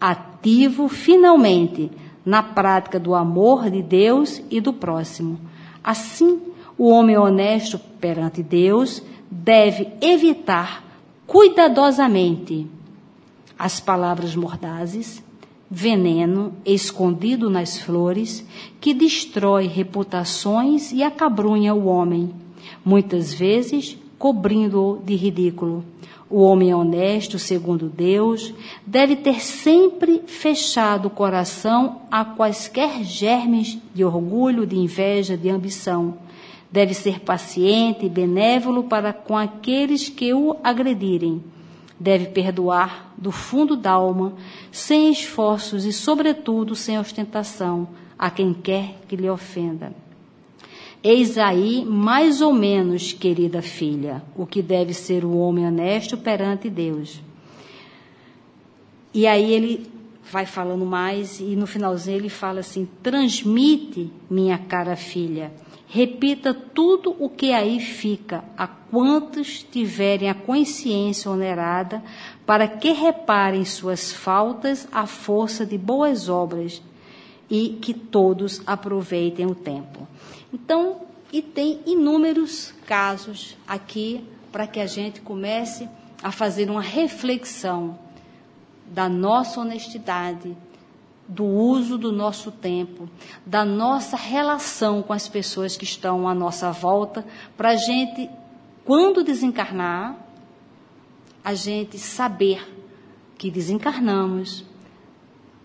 Ativo, 0.00 0.88
finalmente, 0.88 1.90
na 2.24 2.40
prática 2.40 3.00
do 3.00 3.16
amor 3.16 3.68
de 3.68 3.82
Deus 3.82 4.40
e 4.48 4.60
do 4.60 4.72
próximo. 4.72 5.40
Assim, 5.82 6.40
o 6.78 6.88
homem 6.88 7.18
honesto 7.18 7.80
perante 8.00 8.44
Deus 8.44 9.02
deve 9.28 9.88
evitar 10.00 10.84
cuidadosamente 11.26 12.64
as 13.58 13.80
palavras 13.80 14.36
mordazes, 14.36 15.20
veneno 15.74 16.52
escondido 16.66 17.48
nas 17.48 17.78
flores, 17.78 18.46
que 18.78 18.92
destrói 18.92 19.66
reputações 19.66 20.92
e 20.92 21.02
acabrunha 21.02 21.74
o 21.74 21.86
homem, 21.86 22.30
muitas 22.84 23.32
vezes 23.32 23.96
cobrindo-o 24.18 24.98
de 25.02 25.14
ridículo. 25.16 25.82
O 26.28 26.42
homem 26.42 26.74
honesto, 26.74 27.38
segundo 27.38 27.88
Deus, 27.88 28.52
deve 28.86 29.16
ter 29.16 29.40
sempre 29.40 30.22
fechado 30.26 31.06
o 31.06 31.10
coração 31.10 32.02
a 32.10 32.24
quaisquer 32.24 33.02
germes 33.02 33.78
de 33.94 34.04
orgulho, 34.04 34.66
de 34.66 34.76
inveja, 34.76 35.36
de 35.36 35.48
ambição 35.48 36.16
Deve 36.72 36.94
ser 36.94 37.20
paciente 37.20 38.06
e 38.06 38.08
benévolo 38.08 38.84
para 38.84 39.12
com 39.12 39.36
aqueles 39.36 40.08
que 40.08 40.32
o 40.32 40.56
agredirem. 40.64 41.44
Deve 42.02 42.26
perdoar 42.26 43.14
do 43.16 43.30
fundo 43.30 43.76
da 43.76 43.92
alma, 43.92 44.32
sem 44.72 45.12
esforços 45.12 45.84
e, 45.84 45.92
sobretudo, 45.92 46.74
sem 46.74 46.98
ostentação, 46.98 47.86
a 48.18 48.28
quem 48.28 48.52
quer 48.52 48.98
que 49.06 49.14
lhe 49.14 49.30
ofenda. 49.30 49.94
Eis 51.00 51.38
aí, 51.38 51.84
mais 51.84 52.40
ou 52.40 52.52
menos, 52.52 53.12
querida 53.12 53.62
filha, 53.62 54.20
o 54.36 54.44
que 54.44 54.60
deve 54.60 54.92
ser 54.92 55.24
o 55.24 55.36
homem 55.36 55.64
honesto 55.64 56.18
perante 56.18 56.68
Deus. 56.68 57.20
E 59.14 59.24
aí 59.24 59.52
ele 59.52 59.88
vai 60.28 60.44
falando 60.44 60.84
mais, 60.84 61.38
e 61.38 61.54
no 61.54 61.68
finalzinho 61.68 62.16
ele 62.16 62.28
fala 62.28 62.60
assim: 62.60 62.88
transmite, 63.00 64.10
minha 64.28 64.58
cara 64.58 64.96
filha, 64.96 65.52
Repita 65.94 66.54
tudo 66.54 67.14
o 67.18 67.28
que 67.28 67.52
aí 67.52 67.78
fica, 67.78 68.42
a 68.56 68.66
quantos 68.66 69.62
tiverem 69.62 70.30
a 70.30 70.34
consciência 70.34 71.30
onerada, 71.30 72.02
para 72.46 72.66
que 72.66 72.92
reparem 72.92 73.62
suas 73.66 74.10
faltas 74.10 74.88
à 74.90 75.06
força 75.06 75.66
de 75.66 75.76
boas 75.76 76.30
obras 76.30 76.80
e 77.50 77.78
que 77.82 77.92
todos 77.92 78.62
aproveitem 78.66 79.44
o 79.44 79.54
tempo. 79.54 80.08
Então, 80.50 81.02
e 81.30 81.42
tem 81.42 81.80
inúmeros 81.84 82.72
casos 82.86 83.54
aqui 83.68 84.24
para 84.50 84.66
que 84.66 84.80
a 84.80 84.86
gente 84.86 85.20
comece 85.20 85.86
a 86.22 86.32
fazer 86.32 86.70
uma 86.70 86.80
reflexão 86.80 87.98
da 88.86 89.10
nossa 89.10 89.60
honestidade, 89.60 90.56
do 91.28 91.44
uso 91.44 91.96
do 91.96 92.12
nosso 92.12 92.50
tempo, 92.50 93.08
da 93.46 93.64
nossa 93.64 94.16
relação 94.16 95.02
com 95.02 95.12
as 95.12 95.28
pessoas 95.28 95.76
que 95.76 95.84
estão 95.84 96.28
à 96.28 96.34
nossa 96.34 96.70
volta, 96.70 97.24
para 97.56 97.70
a 97.70 97.76
gente, 97.76 98.28
quando 98.84 99.22
desencarnar, 99.22 100.16
a 101.44 101.54
gente 101.54 101.98
saber 101.98 102.66
que 103.36 103.50
desencarnamos, 103.50 104.64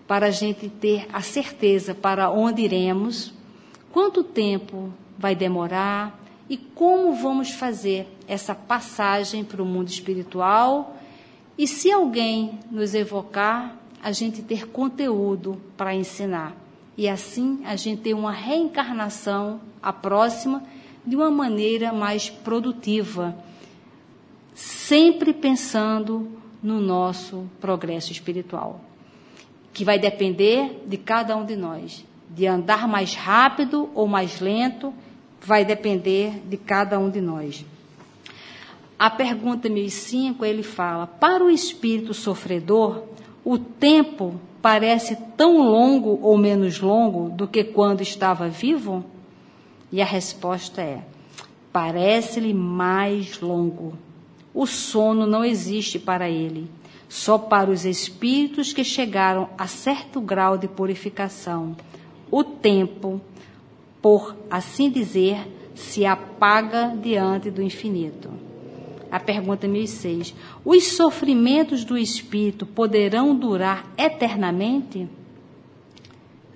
para 0.08 0.28
a 0.28 0.32
gente 0.32 0.70
ter 0.70 1.08
a 1.12 1.22
certeza 1.22 1.93
para 1.93 2.32
onde 2.32 2.62
iremos, 2.62 3.34
quanto 3.91 4.24
tempo 4.24 4.91
vai 5.17 5.36
demorar 5.36 6.17
e 6.50 6.56
como 6.56 7.13
vamos 7.13 7.52
fazer 7.52 8.08
essa 8.28 8.56
passagem 8.56 9.43
para 9.43 9.62
o 9.62 9.65
mundo 9.65 9.89
espiritual. 9.89 10.96
E 11.58 11.67
se 11.67 11.91
alguém 11.91 12.60
nos 12.72 12.93
evocar, 12.93 13.76
a 14.08 14.12
gente 14.13 14.41
ter 14.41 14.70
conteúdo 14.70 15.62
para 15.76 15.93
ensinar. 15.93 16.56
E 16.96 17.10
assim 17.10 17.60
a 17.65 17.76
gente 17.76 18.04
ter 18.04 18.13
uma 18.13 18.32
reencarnação, 18.32 19.60
a 19.84 19.91
próxima, 19.91 20.63
de 21.06 21.13
uma 21.13 21.30
maneira 21.30 21.91
mais 21.91 22.30
produtiva, 22.30 23.38
sempre 24.56 25.34
pensando 25.34 26.39
no 26.63 26.80
nosso 26.80 27.50
progresso 27.60 28.13
espiritual, 28.13 28.80
que 29.74 29.84
vai 29.84 30.00
depender 30.00 30.86
de 30.88 30.96
cada 30.96 31.36
um 31.36 31.46
de 31.46 31.58
nós. 31.58 32.06
De 32.30 32.48
andar 32.48 32.88
mais 32.88 33.13
rápido 33.13 33.89
ou 33.93 34.08
mais 34.08 34.39
lento, 34.39 34.93
vai 35.41 35.65
depender 35.65 36.41
de 36.48 36.56
cada 36.56 36.98
um 36.98 37.10
de 37.10 37.20
nós. 37.20 37.65
A 38.98 39.10
pergunta 39.10 39.67
1005, 39.67 40.46
ele 40.46 40.63
fala: 40.63 41.06
para 41.06 41.43
o 41.43 41.50
espírito 41.50 42.13
sofredor, 42.13 43.04
o 43.49 43.57
tempo 43.57 44.36
parece 44.62 45.15
tão 45.38 45.62
longo 45.71 46.19
ou 46.21 46.38
menos 46.38 46.81
longo 46.81 47.29
do 47.29 47.47
que 47.47 47.63
quando 47.63 48.01
estava 48.01 48.49
vivo? 48.49 49.05
E 49.89 50.01
a 50.01 50.05
resposta 50.05 50.81
é: 50.81 51.01
parece-lhe 51.71 52.53
mais 52.53 53.39
longo. 53.39 53.93
O 54.53 54.65
sono 54.65 55.25
não 55.25 55.45
existe 55.45 55.97
para 55.97 56.29
ele, 56.29 56.69
só 57.07 57.38
para 57.38 57.71
os 57.71 57.86
espíritos 57.86 58.73
que 58.73 58.83
chegaram 58.83 59.47
a 59.57 59.65
certo 59.65 60.19
grau 60.19 60.57
de 60.57 60.67
purificação. 60.67 61.73
O 62.29 62.43
tempo, 62.43 63.21
por 64.01 64.36
assim 64.51 64.89
dizer, 64.89 65.47
se 65.73 66.05
apaga 66.05 66.93
diante 67.01 67.49
do 67.49 67.62
infinito. 67.62 68.29
A 69.12 69.20
pergunta 69.20 69.67
1006. 69.67 70.34
Os 70.65 70.96
sofrimentos 70.96 71.84
do 71.84 71.98
espírito 71.98 72.65
poderão 72.65 73.36
durar 73.36 73.86
eternamente? 73.98 75.08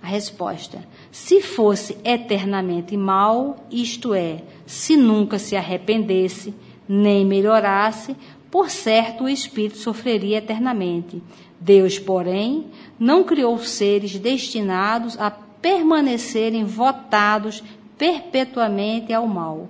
A 0.01 0.07
resposta: 0.07 0.85
se 1.11 1.41
fosse 1.41 1.97
eternamente 2.03 2.97
mal, 2.97 3.65
isto 3.71 4.13
é, 4.13 4.43
se 4.65 4.97
nunca 4.97 5.39
se 5.39 5.55
arrependesse, 5.55 6.53
nem 6.87 7.25
melhorasse, 7.25 8.15
por 8.49 8.69
certo 8.69 9.23
o 9.23 9.29
espírito 9.29 9.77
sofreria 9.77 10.39
eternamente. 10.39 11.21
Deus, 11.59 11.99
porém, 11.99 12.65
não 12.99 13.23
criou 13.23 13.57
seres 13.59 14.17
destinados 14.17 15.17
a 15.19 15.29
permanecerem 15.29 16.65
votados 16.65 17.63
perpetuamente 17.97 19.13
ao 19.13 19.27
mal 19.27 19.69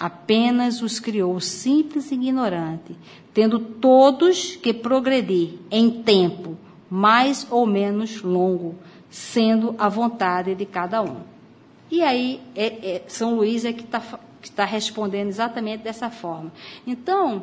apenas 0.00 0.80
os 0.80 0.98
criou 0.98 1.38
simples 1.40 2.10
e 2.10 2.14
ignorante, 2.14 2.96
tendo 3.34 3.58
todos 3.58 4.56
que 4.56 4.72
progredir 4.72 5.58
em 5.70 6.02
tempo, 6.02 6.56
mais 6.88 7.46
ou 7.50 7.66
menos 7.66 8.22
longo, 8.22 8.76
sendo 9.10 9.74
a 9.78 9.90
vontade 9.90 10.54
de 10.54 10.64
cada 10.64 11.02
um. 11.02 11.18
E 11.90 12.00
aí, 12.00 12.40
é, 12.56 12.66
é, 12.66 13.02
São 13.06 13.34
Luís 13.34 13.66
é 13.66 13.74
que 13.74 13.82
está 13.82 14.00
tá 14.56 14.64
respondendo 14.64 15.28
exatamente 15.28 15.82
dessa 15.82 16.08
forma. 16.08 16.50
Então, 16.86 17.42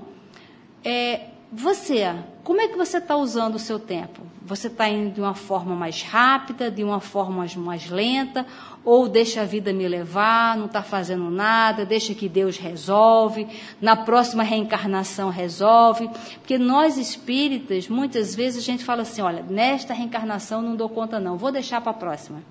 é, 0.83 1.27
você, 1.51 2.13
como 2.43 2.59
é 2.59 2.67
que 2.67 2.77
você 2.77 2.97
está 2.97 3.15
usando 3.15 3.55
o 3.55 3.59
seu 3.59 3.79
tempo? 3.79 4.21
Você 4.43 4.67
está 4.67 4.89
indo 4.89 5.13
de 5.13 5.21
uma 5.21 5.33
forma 5.33 5.75
mais 5.75 6.01
rápida, 6.01 6.69
de 6.69 6.83
uma 6.83 6.99
forma 6.99 7.45
mais, 7.57 7.89
lenta, 7.89 8.45
ou 8.83 9.07
deixa 9.07 9.41
a 9.41 9.45
vida 9.45 9.71
me 9.71 9.87
levar, 9.87 10.57
não 10.57 10.65
está 10.65 10.81
fazendo 10.81 11.29
nada, 11.29 11.85
deixa 11.85 12.13
que 12.13 12.27
Deus 12.27 12.57
resolve, 12.57 13.47
na 13.81 13.95
próxima 13.95 14.43
reencarnação 14.43 15.29
resolve? 15.29 16.09
Porque 16.39 16.57
nós 16.57 16.97
espíritas, 16.97 17.87
muitas 17.87 18.35
vezes 18.35 18.61
a 18.61 18.65
gente 18.65 18.83
fala 18.83 19.03
assim: 19.03 19.21
olha, 19.21 19.43
nesta 19.43 19.93
reencarnação 19.93 20.61
não 20.61 20.75
dou 20.75 20.89
conta, 20.89 21.19
não, 21.19 21.37
vou 21.37 21.51
deixar 21.51 21.79
para 21.79 21.91
a 21.91 21.95
próxima. 21.95 22.41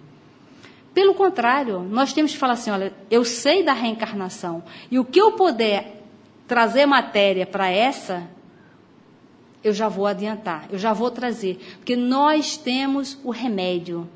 Pelo 0.94 1.12
contrário, 1.12 1.80
nós 1.80 2.14
temos 2.14 2.32
que 2.32 2.38
falar 2.38 2.54
assim: 2.54 2.70
olha, 2.70 2.94
eu 3.11 3.26
sei 3.26 3.62
da 3.62 3.74
reencarnação, 3.74 4.62
e 4.90 4.98
o 4.98 5.04
que 5.04 5.20
eu 5.20 5.32
puder 5.32 6.02
trazer 6.46 6.87
matéria 6.87 7.46
para 7.46 7.68
essa, 7.68 8.36
eu 9.66 9.72
já 9.72 9.88
vou 9.88 10.07
adiantar, 10.07 10.68
eu 10.70 10.79
já 10.79 10.92
vou 10.92 11.11
trazer, 11.11 11.59
porque 11.79 11.96
nós 11.96 12.57
temos 12.57 13.18
o 13.24 13.31
remédio, 13.31 14.09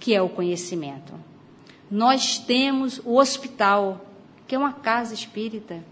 que 0.00 0.12
é 0.12 0.20
o 0.20 0.28
conhecimento. 0.28 1.12
Nós 1.88 2.38
temos 2.38 3.00
o 3.04 3.16
hospital, 3.16 4.04
que 4.48 4.54
é 4.56 4.58
uma 4.58 4.72
casa 4.72 5.14
espírita. 5.14 5.84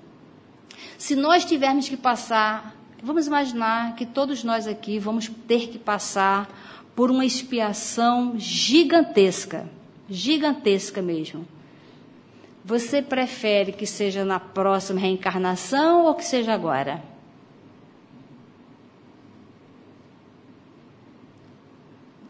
Se 0.96 1.14
nós 1.14 1.44
tivermos 1.44 1.88
que 1.88 1.96
passar, 1.96 2.74
vamos 3.00 3.28
imaginar 3.28 3.94
que 3.94 4.04
todos 4.04 4.42
nós 4.42 4.66
aqui 4.66 4.98
vamos 4.98 5.30
ter 5.46 5.68
que 5.68 5.78
passar 5.78 6.48
por 6.96 7.08
uma 7.08 7.24
expiação 7.24 8.34
gigantesca, 8.36 9.68
gigantesca 10.10 11.00
mesmo. 11.00 11.46
Você 12.64 13.00
prefere 13.00 13.70
que 13.70 13.86
seja 13.86 14.24
na 14.24 14.40
próxima 14.40 14.98
reencarnação 14.98 16.06
ou 16.06 16.14
que 16.16 16.24
seja 16.24 16.52
agora? 16.52 17.00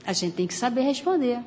A 0.08 0.14
gente 0.14 0.36
tem 0.36 0.46
que 0.46 0.54
saber 0.54 0.80
responder. 0.80 1.38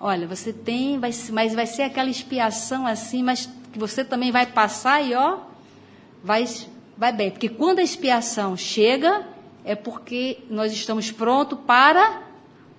Olha, 0.00 0.26
você 0.26 0.50
tem, 0.50 0.98
vai, 0.98 1.10
mas 1.30 1.54
vai 1.54 1.66
ser 1.66 1.82
aquela 1.82 2.08
expiação 2.08 2.86
assim, 2.86 3.22
mas 3.22 3.50
que 3.70 3.78
você 3.78 4.02
também 4.02 4.32
vai 4.32 4.46
passar 4.46 5.02
e 5.02 5.14
ó, 5.14 5.40
vai, 6.22 6.46
vai 6.96 7.12
bem. 7.12 7.30
Porque 7.30 7.50
quando 7.50 7.80
a 7.80 7.82
expiação 7.82 8.56
chega, 8.56 9.28
é 9.62 9.74
porque 9.74 10.38
nós 10.48 10.72
estamos 10.72 11.10
prontos 11.10 11.58
para 11.66 12.22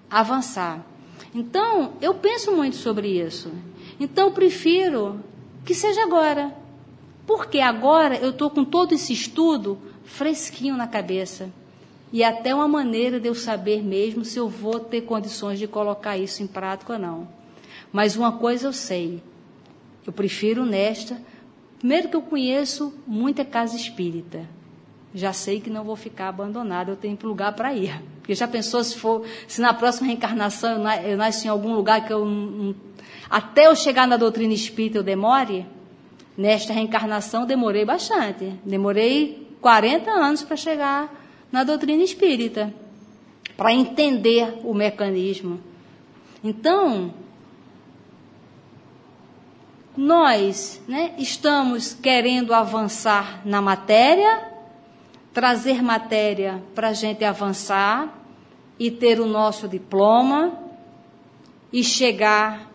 avançar. 0.10 0.84
Então, 1.32 1.94
eu 2.02 2.16
penso 2.16 2.52
muito 2.52 2.76
sobre 2.76 3.24
isso. 3.24 3.52
Então, 4.00 4.30
eu 4.30 4.32
prefiro 4.32 5.24
que 5.64 5.76
seja 5.76 6.02
agora. 6.02 6.58
Porque 7.28 7.60
agora 7.60 8.16
eu 8.16 8.32
estou 8.32 8.50
com 8.50 8.66
todo 8.66 8.96
esse 8.96 9.14
estudo 9.14 9.78
fresquinho 10.06 10.76
na 10.76 10.88
cabeça 10.88 11.52
e 12.12 12.24
até 12.24 12.54
uma 12.54 12.68
maneira 12.68 13.20
de 13.20 13.28
eu 13.28 13.36
saber 13.36 13.84
mesmo 13.84 14.24
se 14.24 14.38
eu 14.38 14.48
vou 14.48 14.80
ter 14.80 15.02
condições 15.02 15.60
de 15.60 15.68
colocar 15.68 16.18
isso 16.18 16.42
em 16.44 16.48
prática 16.48 16.94
ou 16.94 17.00
não. 17.00 17.28
Mas 17.92 18.16
uma 18.16 18.34
coisa 18.34 18.68
eu 18.68 18.74
sei, 18.74 19.22
eu 20.06 20.14
prefiro 20.14 20.66
nesta, 20.66 21.22
primeiro 21.80 22.10
que 22.10 22.16
eu 22.16 22.22
conheço 22.22 22.94
muita 23.06 23.44
casa 23.44 23.76
espírita. 23.76 24.48
Já 25.14 25.32
sei 25.32 25.62
que 25.62 25.70
não 25.70 25.84
vou 25.84 25.96
ficar 25.96 26.28
abandonada, 26.28 26.92
eu 26.92 26.96
tenho 26.98 27.18
lugar 27.24 27.54
para 27.54 27.74
ir. 27.74 28.02
Porque 28.20 28.36
já 28.36 28.48
pensou 28.48 28.84
se 28.84 28.98
for, 28.98 29.26
se 29.48 29.62
na 29.62 29.74
próxima 29.74 30.08
reencarnação 30.08 30.84
eu 31.04 31.16
nasço 31.16 31.46
em 31.46 31.50
algum 31.50 31.74
lugar 31.74 32.06
que 32.06 32.12
eu 32.12 32.76
até 33.30 33.68
eu 33.68 33.76
chegar 33.76 34.08
na 34.08 34.18
doutrina 34.18 34.54
espírita 34.54 34.98
eu 34.98 35.04
demore? 35.04 35.66
Nesta 36.38 36.74
reencarnação 36.74 37.46
demorei 37.46 37.86
bastante. 37.86 38.54
Demorei 38.66 39.56
40 39.62 40.12
anos 40.12 40.44
para 40.44 40.58
chegar 40.58 41.25
na 41.52 41.64
doutrina 41.64 42.04
espírita, 42.04 42.74
para 43.56 43.74
entender 43.74 44.60
o 44.64 44.74
mecanismo. 44.74 45.60
Então, 46.44 47.14
nós 49.96 50.82
né, 50.88 51.14
estamos 51.18 51.94
querendo 51.94 52.54
avançar 52.54 53.42
na 53.46 53.62
matéria, 53.62 54.52
trazer 55.34 55.82
matéria 55.82 56.62
para 56.74 56.90
a 56.90 56.94
gente 56.94 57.24
avançar 57.24 58.14
e 58.78 58.92
ter 58.92 59.20
o 59.20 59.26
nosso 59.26 59.68
diploma 59.68 60.60
e 61.72 61.84
chegar 61.84 62.70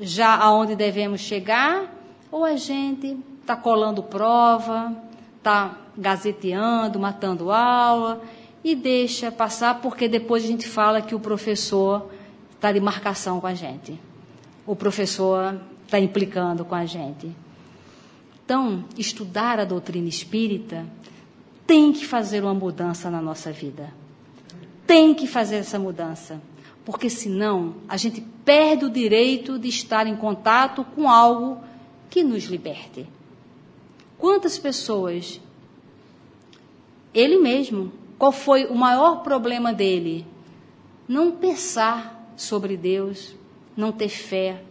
já 0.00 0.34
aonde 0.34 0.74
devemos 0.74 1.20
chegar, 1.20 1.92
ou 2.30 2.44
a 2.44 2.56
gente 2.56 3.18
está 3.40 3.54
colando 3.54 4.02
prova, 4.02 4.96
está 5.36 5.76
gazeteando, 6.00 6.98
matando 6.98 7.50
aula 7.50 8.22
e 8.64 8.74
deixa 8.74 9.30
passar 9.30 9.80
porque 9.80 10.08
depois 10.08 10.42
a 10.44 10.46
gente 10.46 10.66
fala 10.66 11.02
que 11.02 11.14
o 11.14 11.20
professor 11.20 12.10
está 12.54 12.72
de 12.72 12.80
marcação 12.80 13.40
com 13.40 13.46
a 13.46 13.54
gente. 13.54 13.98
O 14.66 14.74
professor 14.74 15.60
está 15.84 15.98
implicando 15.98 16.64
com 16.64 16.74
a 16.74 16.86
gente. 16.86 17.30
Então, 18.44 18.84
estudar 18.98 19.60
a 19.60 19.64
doutrina 19.64 20.08
espírita 20.08 20.86
tem 21.66 21.92
que 21.92 22.04
fazer 22.04 22.42
uma 22.42 22.54
mudança 22.54 23.10
na 23.10 23.20
nossa 23.20 23.52
vida. 23.52 23.92
Tem 24.86 25.14
que 25.14 25.26
fazer 25.26 25.56
essa 25.56 25.78
mudança. 25.78 26.40
Porque 26.84 27.08
senão 27.08 27.76
a 27.88 27.96
gente 27.96 28.20
perde 28.44 28.84
o 28.84 28.90
direito 28.90 29.58
de 29.58 29.68
estar 29.68 30.06
em 30.06 30.16
contato 30.16 30.84
com 30.84 31.08
algo 31.08 31.58
que 32.08 32.24
nos 32.24 32.44
liberte. 32.44 33.06
Quantas 34.18 34.58
pessoas 34.58 35.40
ele 37.14 37.38
mesmo. 37.38 37.92
Qual 38.18 38.32
foi 38.32 38.66
o 38.66 38.74
maior 38.74 39.22
problema 39.22 39.72
dele? 39.72 40.26
Não 41.08 41.32
pensar 41.32 42.32
sobre 42.36 42.76
Deus, 42.76 43.34
não 43.76 43.92
ter 43.92 44.08
fé. 44.08 44.62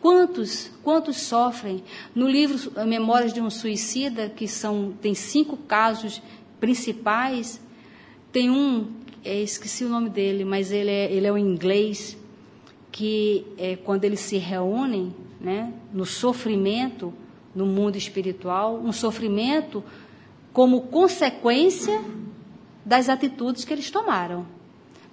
Quantos, 0.00 0.70
quantos 0.82 1.16
sofrem? 1.16 1.82
No 2.14 2.28
livro 2.28 2.72
Memórias 2.86 3.32
de 3.32 3.40
um 3.40 3.50
Suicida, 3.50 4.28
que 4.28 4.46
são 4.46 4.94
tem 5.00 5.14
cinco 5.14 5.56
casos 5.56 6.22
principais, 6.60 7.60
tem 8.30 8.50
um, 8.50 8.92
é, 9.24 9.40
esqueci 9.42 9.84
o 9.84 9.88
nome 9.88 10.08
dele, 10.08 10.44
mas 10.44 10.70
ele 10.70 10.90
é, 10.90 11.12
ele 11.12 11.26
é 11.26 11.32
o 11.32 11.38
inglês, 11.38 12.16
que 12.92 13.44
é, 13.58 13.76
quando 13.76 14.04
eles 14.04 14.20
se 14.20 14.36
reúnem, 14.36 15.14
né, 15.40 15.72
no 15.92 16.06
sofrimento, 16.06 17.12
no 17.54 17.66
mundo 17.66 17.96
espiritual, 17.96 18.76
um 18.76 18.92
sofrimento 18.92 19.82
como 20.56 20.80
consequência 20.80 22.00
das 22.82 23.10
atitudes 23.10 23.62
que 23.62 23.74
eles 23.74 23.90
tomaram. 23.90 24.46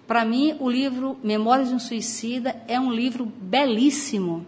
Para 0.08 0.23
mim, 0.23 0.56
o 0.58 0.69
livro 0.69 1.17
Memórias 1.21 1.67
de 1.67 1.75
um 1.75 1.79
Suicida 1.79 2.63
é 2.65 2.79
um 2.79 2.89
livro 2.89 3.25
belíssimo. 3.25 4.45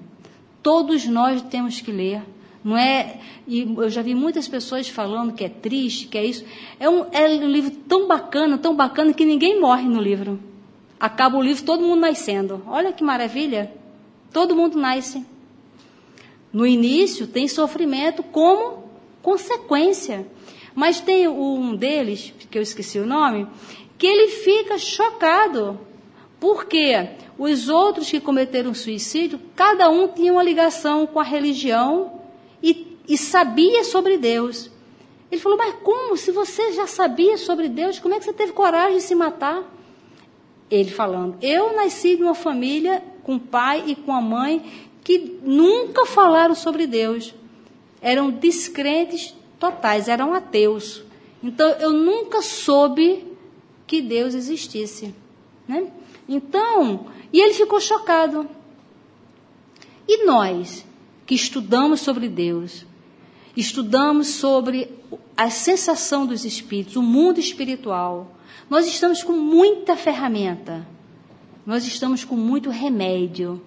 Todos 0.63 1.05
nós 1.05 1.41
temos 1.41 1.81
que 1.81 1.91
ler. 1.91 2.21
Não 2.63 2.77
é, 2.77 3.19
e 3.45 3.63
eu 3.63 3.89
já 3.89 4.01
vi 4.01 4.15
muitas 4.15 4.47
pessoas 4.47 4.88
falando 4.88 5.34
que 5.34 5.43
é 5.43 5.49
triste, 5.49 6.08
que 6.08 6.17
é 6.17 6.25
isso. 6.25 6.45
É 6.79 6.89
um, 6.89 7.08
é 7.12 7.27
um 7.27 7.51
livro 7.51 7.71
tão 7.71 8.08
bacana, 8.08 8.58
tão 8.58 8.73
bacana, 8.73 9.13
que 9.13 9.25
ninguém 9.25 9.60
morre 9.60 9.89
no 9.89 10.01
livro. 10.01 10.39
Acaba 10.97 11.36
o 11.36 11.43
livro, 11.43 11.65
todo 11.65 11.84
mundo 11.84 11.99
nascendo. 11.99 12.63
Olha 12.67 12.93
que 12.93 13.03
maravilha. 13.03 13.69
Todo 14.31 14.55
mundo 14.55 14.79
nasce. 14.79 15.25
No 16.53 16.65
início 16.65 17.27
tem 17.27 17.49
sofrimento 17.49 18.23
como 18.23 18.86
consequência. 19.21 20.25
Mas 20.76 21.00
tem 21.00 21.26
um 21.28 21.74
deles, 21.74 22.34
que 22.52 22.58
eu 22.58 22.62
esqueci 22.62 23.00
o 23.00 23.06
nome, 23.06 23.48
que 23.98 24.06
ele 24.06 24.28
fica 24.28 24.78
chocado. 24.78 25.80
Porque 26.38 27.10
os 27.40 27.69
outros 27.69 28.12
que 28.12 28.19
cometeram 28.19 28.73
suicídio, 28.73 29.40
cada 29.56 29.90
um 29.90 30.10
tinha 30.10 30.34
uma 30.34 30.44
ligação 30.44 31.08
com 31.08 31.19
a 31.19 31.23
religião 31.23 32.19
e, 32.62 32.98
e 33.08 33.17
sabia 33.17 33.86
sobre 33.86 34.17
Deus. 34.17 34.69
Ele 35.32 35.42
falou, 35.42 35.58
mas 35.58 35.76
como? 35.82 36.17
Se 36.17 36.32
você 36.32 36.73
já 36.73 36.86
sabia 36.86 37.38
sobre 37.38 37.69
Deus, 37.69 37.98
como 37.98 38.13
é 38.13 38.19
que 38.19 38.26
você 38.26 38.34
teve 38.34 38.52
coragem 38.52 38.98
de 38.98 39.04
se 39.04 39.15
matar? 39.15 39.63
Ele 40.69 40.92
falando, 40.92 41.38
eu 41.42 41.76
nasci 41.76 42.15
de 42.17 42.23
uma 42.23 42.36
família 42.36 43.02
com 43.23 43.40
pai 43.40 43.84
e 43.88 43.96
com 43.96 44.13
a 44.13 44.21
mãe 44.21 44.90
que 45.04 45.40
nunca 45.42 46.06
falaram 46.06 46.56
sobre 46.56 46.86
Deus. 46.86 47.34
Eram 48.02 48.30
descrentes 48.30 49.36
totais, 49.60 50.08
eram 50.08 50.33
ateus. 50.33 51.03
Então 51.43 51.69
eu 51.71 51.91
nunca 51.91 52.41
soube 52.41 53.25
que 53.85 54.01
Deus 54.01 54.33
existisse. 54.33 55.13
Né? 55.67 55.91
Então, 56.27 57.08
e 57.31 57.39
ele 57.39 57.53
ficou 57.53 57.79
chocado. 57.79 58.47
E 60.08 60.25
nós, 60.25 60.85
que 61.25 61.35
estudamos 61.35 62.01
sobre 62.01 62.29
Deus, 62.29 62.85
estudamos 63.56 64.27
sobre 64.27 64.89
a 65.35 65.49
sensação 65.49 66.25
dos 66.25 66.45
espíritos, 66.45 66.95
o 66.95 67.01
mundo 67.01 67.39
espiritual, 67.39 68.37
nós 68.69 68.87
estamos 68.87 69.23
com 69.23 69.33
muita 69.33 69.95
ferramenta, 69.95 70.87
nós 71.65 71.85
estamos 71.85 72.23
com 72.23 72.35
muito 72.35 72.69
remédio 72.69 73.62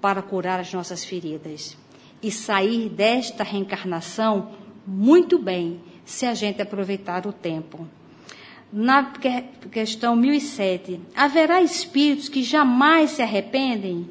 para 0.00 0.22
curar 0.22 0.60
as 0.60 0.72
nossas 0.72 1.04
feridas 1.04 1.76
e 2.22 2.30
sair 2.30 2.88
desta 2.88 3.42
reencarnação 3.42 4.52
muito 4.86 5.38
bem, 5.38 5.80
se 6.04 6.26
a 6.26 6.34
gente 6.34 6.60
aproveitar 6.60 7.26
o 7.26 7.32
tempo. 7.32 7.86
Na 8.72 9.12
questão 9.70 10.16
1007, 10.16 11.00
haverá 11.14 11.62
espíritos 11.62 12.28
que 12.28 12.42
jamais 12.42 13.10
se 13.10 13.22
arrependem? 13.22 14.08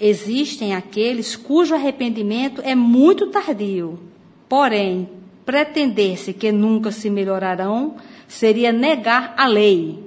Existem 0.00 0.74
aqueles 0.74 1.36
cujo 1.36 1.74
arrependimento 1.74 2.60
é 2.64 2.74
muito 2.74 3.28
tardio, 3.28 4.00
porém, 4.48 5.08
pretender-se 5.44 6.32
que 6.32 6.50
nunca 6.50 6.90
se 6.90 7.10
melhorarão 7.10 7.96
seria 8.26 8.72
negar 8.72 9.34
a 9.36 9.46
lei 9.46 10.02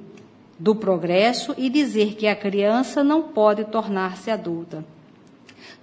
do 0.60 0.76
progresso 0.76 1.54
e 1.58 1.70
dizer 1.70 2.16
que 2.16 2.28
a 2.28 2.36
criança 2.36 3.04
não 3.04 3.22
pode 3.22 3.66
tornar-se 3.66 4.32
adulta. 4.32 4.84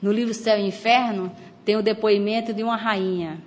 No 0.02 0.10
livro 0.10 0.34
Céu 0.34 0.58
e 0.58 0.66
Inferno 0.66 1.30
tem 1.64 1.76
o 1.76 1.82
depoimento 1.82 2.52
de 2.52 2.62
uma 2.62 2.76
rainha. 2.76 3.38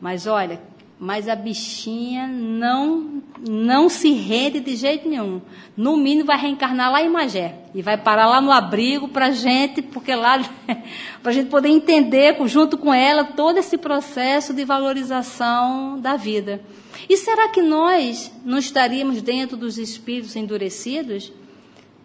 Mas 0.00 0.26
olha, 0.26 0.60
mas 0.98 1.28
a 1.28 1.34
bichinha 1.34 2.26
não 2.26 3.22
não 3.46 3.88
se 3.88 4.10
rende 4.12 4.60
de 4.60 4.74
jeito 4.76 5.08
nenhum. 5.08 5.42
No 5.76 5.96
mínimo 5.96 6.26
vai 6.26 6.38
reencarnar 6.38 6.90
lá 6.90 7.02
em 7.02 7.10
Magé 7.10 7.56
e 7.74 7.82
vai 7.82 7.96
parar 7.98 8.26
lá 8.26 8.40
no 8.40 8.50
abrigo 8.50 9.08
para 9.08 9.30
gente, 9.30 9.82
porque 9.82 10.14
lá 10.14 10.42
para 11.22 11.32
gente 11.32 11.50
poder 11.50 11.68
entender 11.68 12.36
junto 12.46 12.78
com 12.78 12.94
ela 12.94 13.24
todo 13.24 13.58
esse 13.58 13.76
processo 13.76 14.54
de 14.54 14.64
valorização 14.64 15.98
da 16.00 16.16
vida. 16.16 16.62
E 17.08 17.16
será 17.16 17.48
que 17.48 17.60
nós 17.60 18.32
não 18.44 18.56
estaríamos 18.56 19.20
dentro 19.20 19.56
dos 19.56 19.76
espíritos 19.76 20.36
endurecidos, 20.36 21.32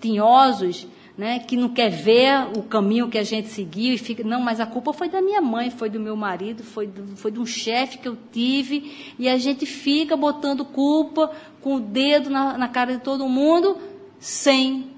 tinhosos, 0.01 0.87
né, 1.19 1.39
que 1.39 1.57
não 1.57 1.67
quer 1.67 1.89
ver 1.89 2.57
o 2.57 2.63
caminho 2.63 3.09
que 3.09 3.17
a 3.17 3.23
gente 3.23 3.49
seguiu 3.49 3.93
e 3.93 3.97
fica, 3.97 4.23
não, 4.23 4.39
mas 4.39 4.61
a 4.61 4.65
culpa 4.65 4.93
foi 4.93 5.09
da 5.09 5.21
minha 5.21 5.41
mãe, 5.41 5.69
foi 5.69 5.89
do 5.89 5.99
meu 5.99 6.15
marido, 6.15 6.63
foi, 6.63 6.87
do, 6.87 7.17
foi 7.17 7.29
de 7.29 7.37
um 7.37 7.45
chefe 7.45 7.97
que 7.97 8.07
eu 8.07 8.17
tive, 8.31 9.13
e 9.19 9.27
a 9.27 9.37
gente 9.37 9.65
fica 9.65 10.15
botando 10.15 10.63
culpa 10.63 11.29
com 11.59 11.75
o 11.75 11.79
dedo 11.81 12.29
na, 12.29 12.57
na 12.57 12.69
cara 12.69 12.93
de 12.93 13.03
todo 13.03 13.27
mundo 13.27 13.77
sem 14.17 14.91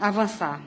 avançar. 0.00 0.62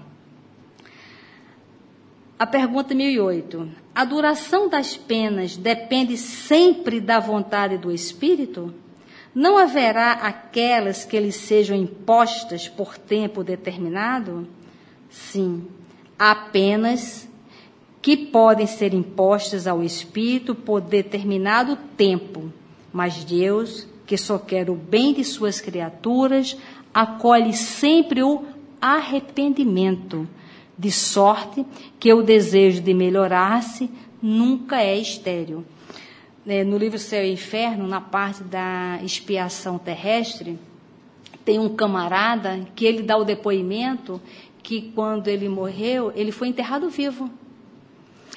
A 2.38 2.46
pergunta 2.46 2.94
1008. 2.94 3.70
A 3.96 4.06
duração 4.06 4.70
das 4.70 4.96
penas 4.96 5.58
depende 5.58 6.16
sempre 6.16 7.02
da 7.02 7.20
vontade 7.20 7.76
do 7.76 7.92
espírito? 7.92 8.72
Não 9.34 9.58
haverá 9.58 10.12
aquelas 10.12 11.04
que 11.06 11.20
lhes 11.20 11.38
sejam 11.38 11.76
impostas 11.76 12.68
por 12.68 13.00
tempo 13.00 13.44
determinado? 13.44 14.48
Sim, 15.12 15.68
há 16.18 16.34
penas 16.34 17.28
que 18.02 18.16
podem 18.16 18.66
ser 18.66 18.94
impostas 18.94 19.68
ao 19.68 19.84
espírito 19.84 20.56
por 20.56 20.80
determinado 20.80 21.78
tempo, 21.98 22.52
mas 22.94 23.26
Deus, 23.26 23.86
que 24.08 24.16
só 24.18 24.40
quer 24.40 24.70
o 24.70 24.76
bem 24.76 25.14
de 25.14 25.26
suas 25.26 25.60
criaturas, 25.60 26.58
acolhe 26.94 27.52
sempre 27.54 28.24
o 28.24 28.46
arrependimento, 28.80 30.28
de 30.78 30.90
sorte 30.90 31.66
que 32.00 32.12
o 32.14 32.24
desejo 32.24 32.82
de 32.82 32.94
melhorar-se 32.94 33.90
nunca 34.22 34.82
é 34.82 34.98
estéril. 34.98 35.66
É, 36.48 36.64
no 36.64 36.78
livro 36.78 36.98
Céu 36.98 37.24
e 37.24 37.34
Inferno, 37.34 37.86
na 37.86 38.02
parte 38.02 38.44
da 38.44 39.00
expiação 39.04 39.78
terrestre, 39.78 40.58
tem 41.46 41.60
um 41.60 41.70
camarada 41.76 42.68
que 42.76 42.86
ele 42.86 43.04
dá 43.04 43.18
o 43.18 43.24
depoimento 43.24 44.22
que 44.64 44.92
quando 44.94 45.28
ele 45.28 45.50
morreu, 45.50 46.12
ele 46.16 46.32
foi 46.32 46.48
enterrado 46.48 46.90
vivo. 46.90 47.30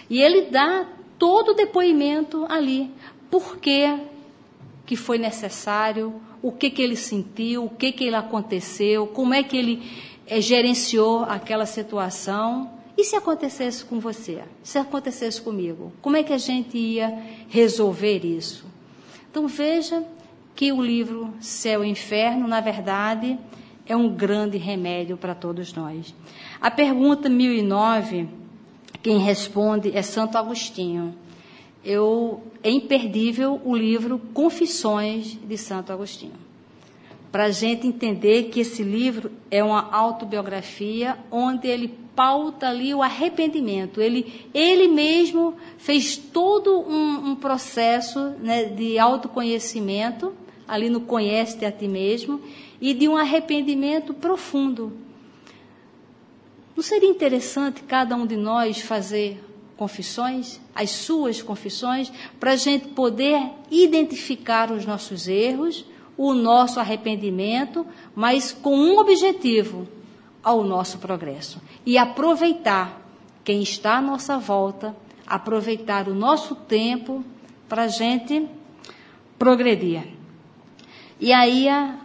E 0.08 0.20
ele 0.20 0.42
dá 0.42 0.86
todo 1.18 1.50
o 1.50 1.54
depoimento 1.54 2.46
ali. 2.48 2.90
Por 3.30 3.58
que, 3.58 3.98
que 4.86 4.96
foi 4.96 5.18
necessário, 5.18 6.14
o 6.42 6.52
que, 6.52 6.70
que 6.70 6.82
ele 6.82 6.96
sentiu, 6.96 7.64
o 7.64 7.70
que, 7.70 7.92
que 7.92 8.04
ele 8.04 8.16
aconteceu, 8.16 9.06
como 9.06 9.32
é 9.32 9.42
que 9.42 9.56
ele 9.56 9.82
é, 10.26 10.40
gerenciou 10.40 11.24
aquela 11.24 11.66
situação. 11.66 12.70
E 12.96 13.04
se 13.04 13.16
acontecesse 13.16 13.84
com 13.84 13.98
você? 13.98 14.42
Se 14.62 14.78
acontecesse 14.78 15.40
comigo? 15.40 15.92
Como 16.00 16.16
é 16.16 16.22
que 16.22 16.32
a 16.32 16.38
gente 16.38 16.78
ia 16.78 17.22
resolver 17.48 18.24
isso? 18.24 18.66
Então 19.30 19.48
veja 19.48 20.04
que 20.54 20.72
o 20.72 20.80
livro 20.80 21.34
Céu 21.40 21.84
e 21.84 21.88
Inferno, 21.88 22.46
na 22.46 22.60
verdade, 22.60 23.38
é 23.86 23.96
um 23.96 24.08
grande 24.08 24.56
remédio 24.56 25.16
para 25.16 25.34
todos 25.34 25.72
nós. 25.74 26.14
A 26.60 26.70
pergunta 26.70 27.28
1009, 27.28 28.28
quem 29.02 29.18
responde 29.18 29.94
é 29.96 30.02
Santo 30.02 30.38
Agostinho. 30.38 31.14
Eu, 31.84 32.42
é 32.62 32.70
imperdível 32.70 33.60
o 33.64 33.76
livro 33.76 34.18
Confissões 34.32 35.38
de 35.46 35.58
Santo 35.58 35.92
Agostinho. 35.92 36.32
Para 37.30 37.46
a 37.46 37.50
gente 37.50 37.86
entender 37.86 38.44
que 38.44 38.60
esse 38.60 38.82
livro 38.82 39.30
é 39.50 39.62
uma 39.62 39.92
autobiografia 39.92 41.18
onde 41.30 41.68
ele 41.68 41.88
pauta 42.14 42.68
ali 42.68 42.94
o 42.94 43.02
arrependimento. 43.02 44.00
Ele, 44.00 44.48
ele 44.54 44.88
mesmo 44.88 45.54
fez 45.76 46.16
todo 46.16 46.80
um, 46.80 47.30
um 47.30 47.36
processo 47.36 48.30
né, 48.40 48.64
de 48.64 48.98
autoconhecimento, 48.98 50.32
ali 50.66 50.88
no 50.88 51.02
Conhece-te 51.02 51.64
a 51.64 51.72
ti 51.72 51.88
mesmo, 51.88 52.40
e 52.84 52.92
de 52.92 53.08
um 53.08 53.16
arrependimento 53.16 54.12
profundo. 54.12 54.92
Não 56.76 56.82
seria 56.82 57.08
interessante 57.08 57.82
cada 57.82 58.14
um 58.14 58.26
de 58.26 58.36
nós 58.36 58.78
fazer 58.78 59.42
confissões, 59.74 60.60
as 60.74 60.90
suas 60.90 61.40
confissões, 61.40 62.12
para 62.38 62.52
a 62.52 62.56
gente 62.56 62.88
poder 62.88 63.40
identificar 63.70 64.70
os 64.70 64.84
nossos 64.84 65.28
erros, 65.28 65.86
o 66.14 66.34
nosso 66.34 66.78
arrependimento, 66.78 67.86
mas 68.14 68.52
com 68.52 68.76
um 68.76 68.98
objetivo: 68.98 69.88
ao 70.42 70.62
nosso 70.62 70.98
progresso. 70.98 71.62
E 71.86 71.96
aproveitar 71.96 73.00
quem 73.42 73.62
está 73.62 73.96
à 73.96 74.02
nossa 74.02 74.36
volta, 74.36 74.94
aproveitar 75.26 76.06
o 76.06 76.14
nosso 76.14 76.54
tempo 76.54 77.24
para 77.66 77.84
a 77.84 77.88
gente 77.88 78.46
progredir. 79.38 80.04
E 81.18 81.32
aí 81.32 81.66
a, 81.66 82.03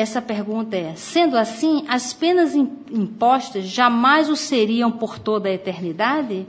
essa 0.00 0.20
pergunta 0.20 0.76
é: 0.76 0.94
sendo 0.96 1.36
assim, 1.36 1.84
as 1.88 2.12
penas 2.12 2.54
impostas 2.54 3.64
jamais 3.64 4.28
o 4.28 4.36
seriam 4.36 4.90
por 4.90 5.18
toda 5.18 5.48
a 5.48 5.52
eternidade? 5.52 6.46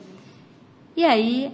E 0.95 1.03
aí 1.03 1.51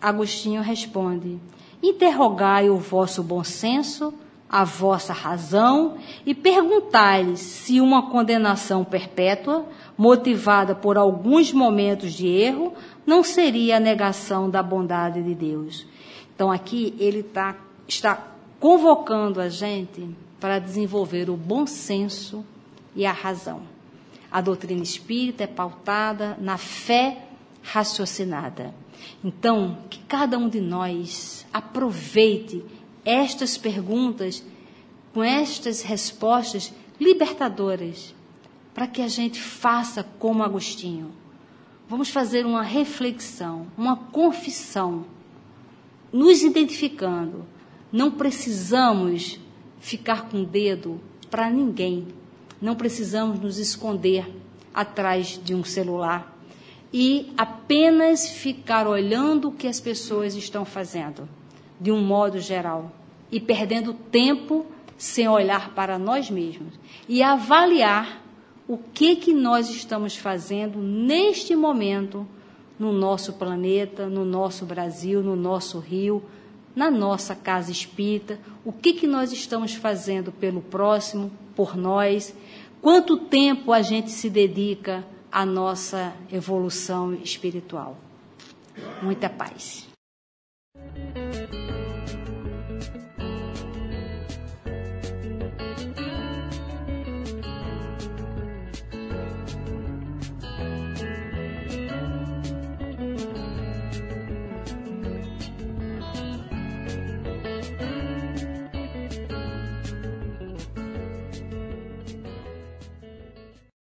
Agostinho 0.00 0.62
responde: 0.62 1.38
Interrogai 1.82 2.70
o 2.70 2.76
vosso 2.76 3.22
bom 3.22 3.44
senso, 3.44 4.14
a 4.48 4.64
vossa 4.64 5.12
razão 5.12 5.96
e 6.26 6.34
perguntai-lhes 6.34 7.40
se 7.40 7.80
uma 7.80 8.10
condenação 8.10 8.84
perpétua, 8.84 9.66
motivada 9.96 10.74
por 10.74 10.96
alguns 10.96 11.52
momentos 11.52 12.12
de 12.12 12.26
erro, 12.26 12.72
não 13.06 13.22
seria 13.22 13.76
a 13.76 13.80
negação 13.80 14.48
da 14.50 14.62
bondade 14.62 15.22
de 15.22 15.34
Deus. 15.34 15.86
Então 16.34 16.50
aqui 16.50 16.94
ele 16.98 17.22
tá, 17.22 17.56
está 17.86 18.26
convocando 18.58 19.40
a 19.40 19.48
gente 19.48 20.08
para 20.40 20.58
desenvolver 20.58 21.28
o 21.28 21.36
bom 21.36 21.66
senso 21.66 22.44
e 22.96 23.04
a 23.04 23.12
razão. 23.12 23.62
A 24.30 24.40
doutrina 24.40 24.82
espírita 24.82 25.44
é 25.44 25.46
pautada 25.46 26.36
na 26.40 26.56
fé 26.56 27.26
raciocinada. 27.62 28.74
Então, 29.22 29.78
que 29.90 29.98
cada 30.00 30.38
um 30.38 30.48
de 30.48 30.60
nós 30.60 31.46
aproveite 31.52 32.64
estas 33.04 33.56
perguntas 33.58 34.42
com 35.12 35.22
estas 35.22 35.82
respostas 35.82 36.72
libertadoras, 37.00 38.14
para 38.72 38.86
que 38.86 39.02
a 39.02 39.08
gente 39.08 39.40
faça 39.40 40.04
como 40.18 40.42
Agostinho. 40.42 41.12
Vamos 41.88 42.10
fazer 42.10 42.46
uma 42.46 42.62
reflexão, 42.62 43.66
uma 43.76 43.96
confissão, 43.96 45.04
nos 46.12 46.42
identificando. 46.42 47.44
Não 47.90 48.12
precisamos 48.12 49.40
ficar 49.80 50.28
com 50.28 50.42
o 50.42 50.46
dedo 50.46 51.00
para 51.30 51.50
ninguém. 51.50 52.06
Não 52.60 52.76
precisamos 52.76 53.40
nos 53.40 53.58
esconder 53.58 54.30
atrás 54.72 55.40
de 55.42 55.54
um 55.54 55.64
celular 55.64 56.36
e 56.92 57.32
apenas 57.36 58.28
ficar 58.28 58.86
olhando 58.86 59.48
o 59.48 59.52
que 59.52 59.66
as 59.66 59.80
pessoas 59.80 60.34
estão 60.34 60.64
fazendo, 60.64 61.28
de 61.80 61.90
um 61.90 62.00
modo 62.00 62.38
geral, 62.38 62.92
e 63.30 63.40
perdendo 63.40 63.94
tempo 63.94 64.66
sem 64.98 65.28
olhar 65.28 65.74
para 65.74 65.98
nós 65.98 66.30
mesmos 66.30 66.74
e 67.08 67.22
avaliar 67.22 68.22
o 68.68 68.76
que 68.76 69.16
que 69.16 69.32
nós 69.32 69.70
estamos 69.70 70.16
fazendo 70.16 70.78
neste 70.78 71.56
momento 71.56 72.26
no 72.78 72.92
nosso 72.92 73.34
planeta, 73.34 74.08
no 74.08 74.24
nosso 74.24 74.64
Brasil, 74.64 75.22
no 75.22 75.36
nosso 75.36 75.78
Rio, 75.78 76.22
na 76.74 76.90
nossa 76.90 77.34
casa 77.34 77.70
espírita, 77.70 78.38
o 78.64 78.72
que, 78.72 78.92
que 78.92 79.06
nós 79.06 79.32
estamos 79.32 79.74
fazendo 79.74 80.30
pelo 80.30 80.60
próximo, 80.60 81.30
por 81.54 81.76
nós, 81.76 82.34
quanto 82.80 83.18
tempo 83.18 83.72
a 83.72 83.82
gente 83.82 84.10
se 84.10 84.30
dedica 84.30 85.04
à 85.30 85.44
nossa 85.44 86.12
evolução 86.32 87.14
espiritual. 87.14 87.96
Muita 89.02 89.28
paz. 89.28 89.88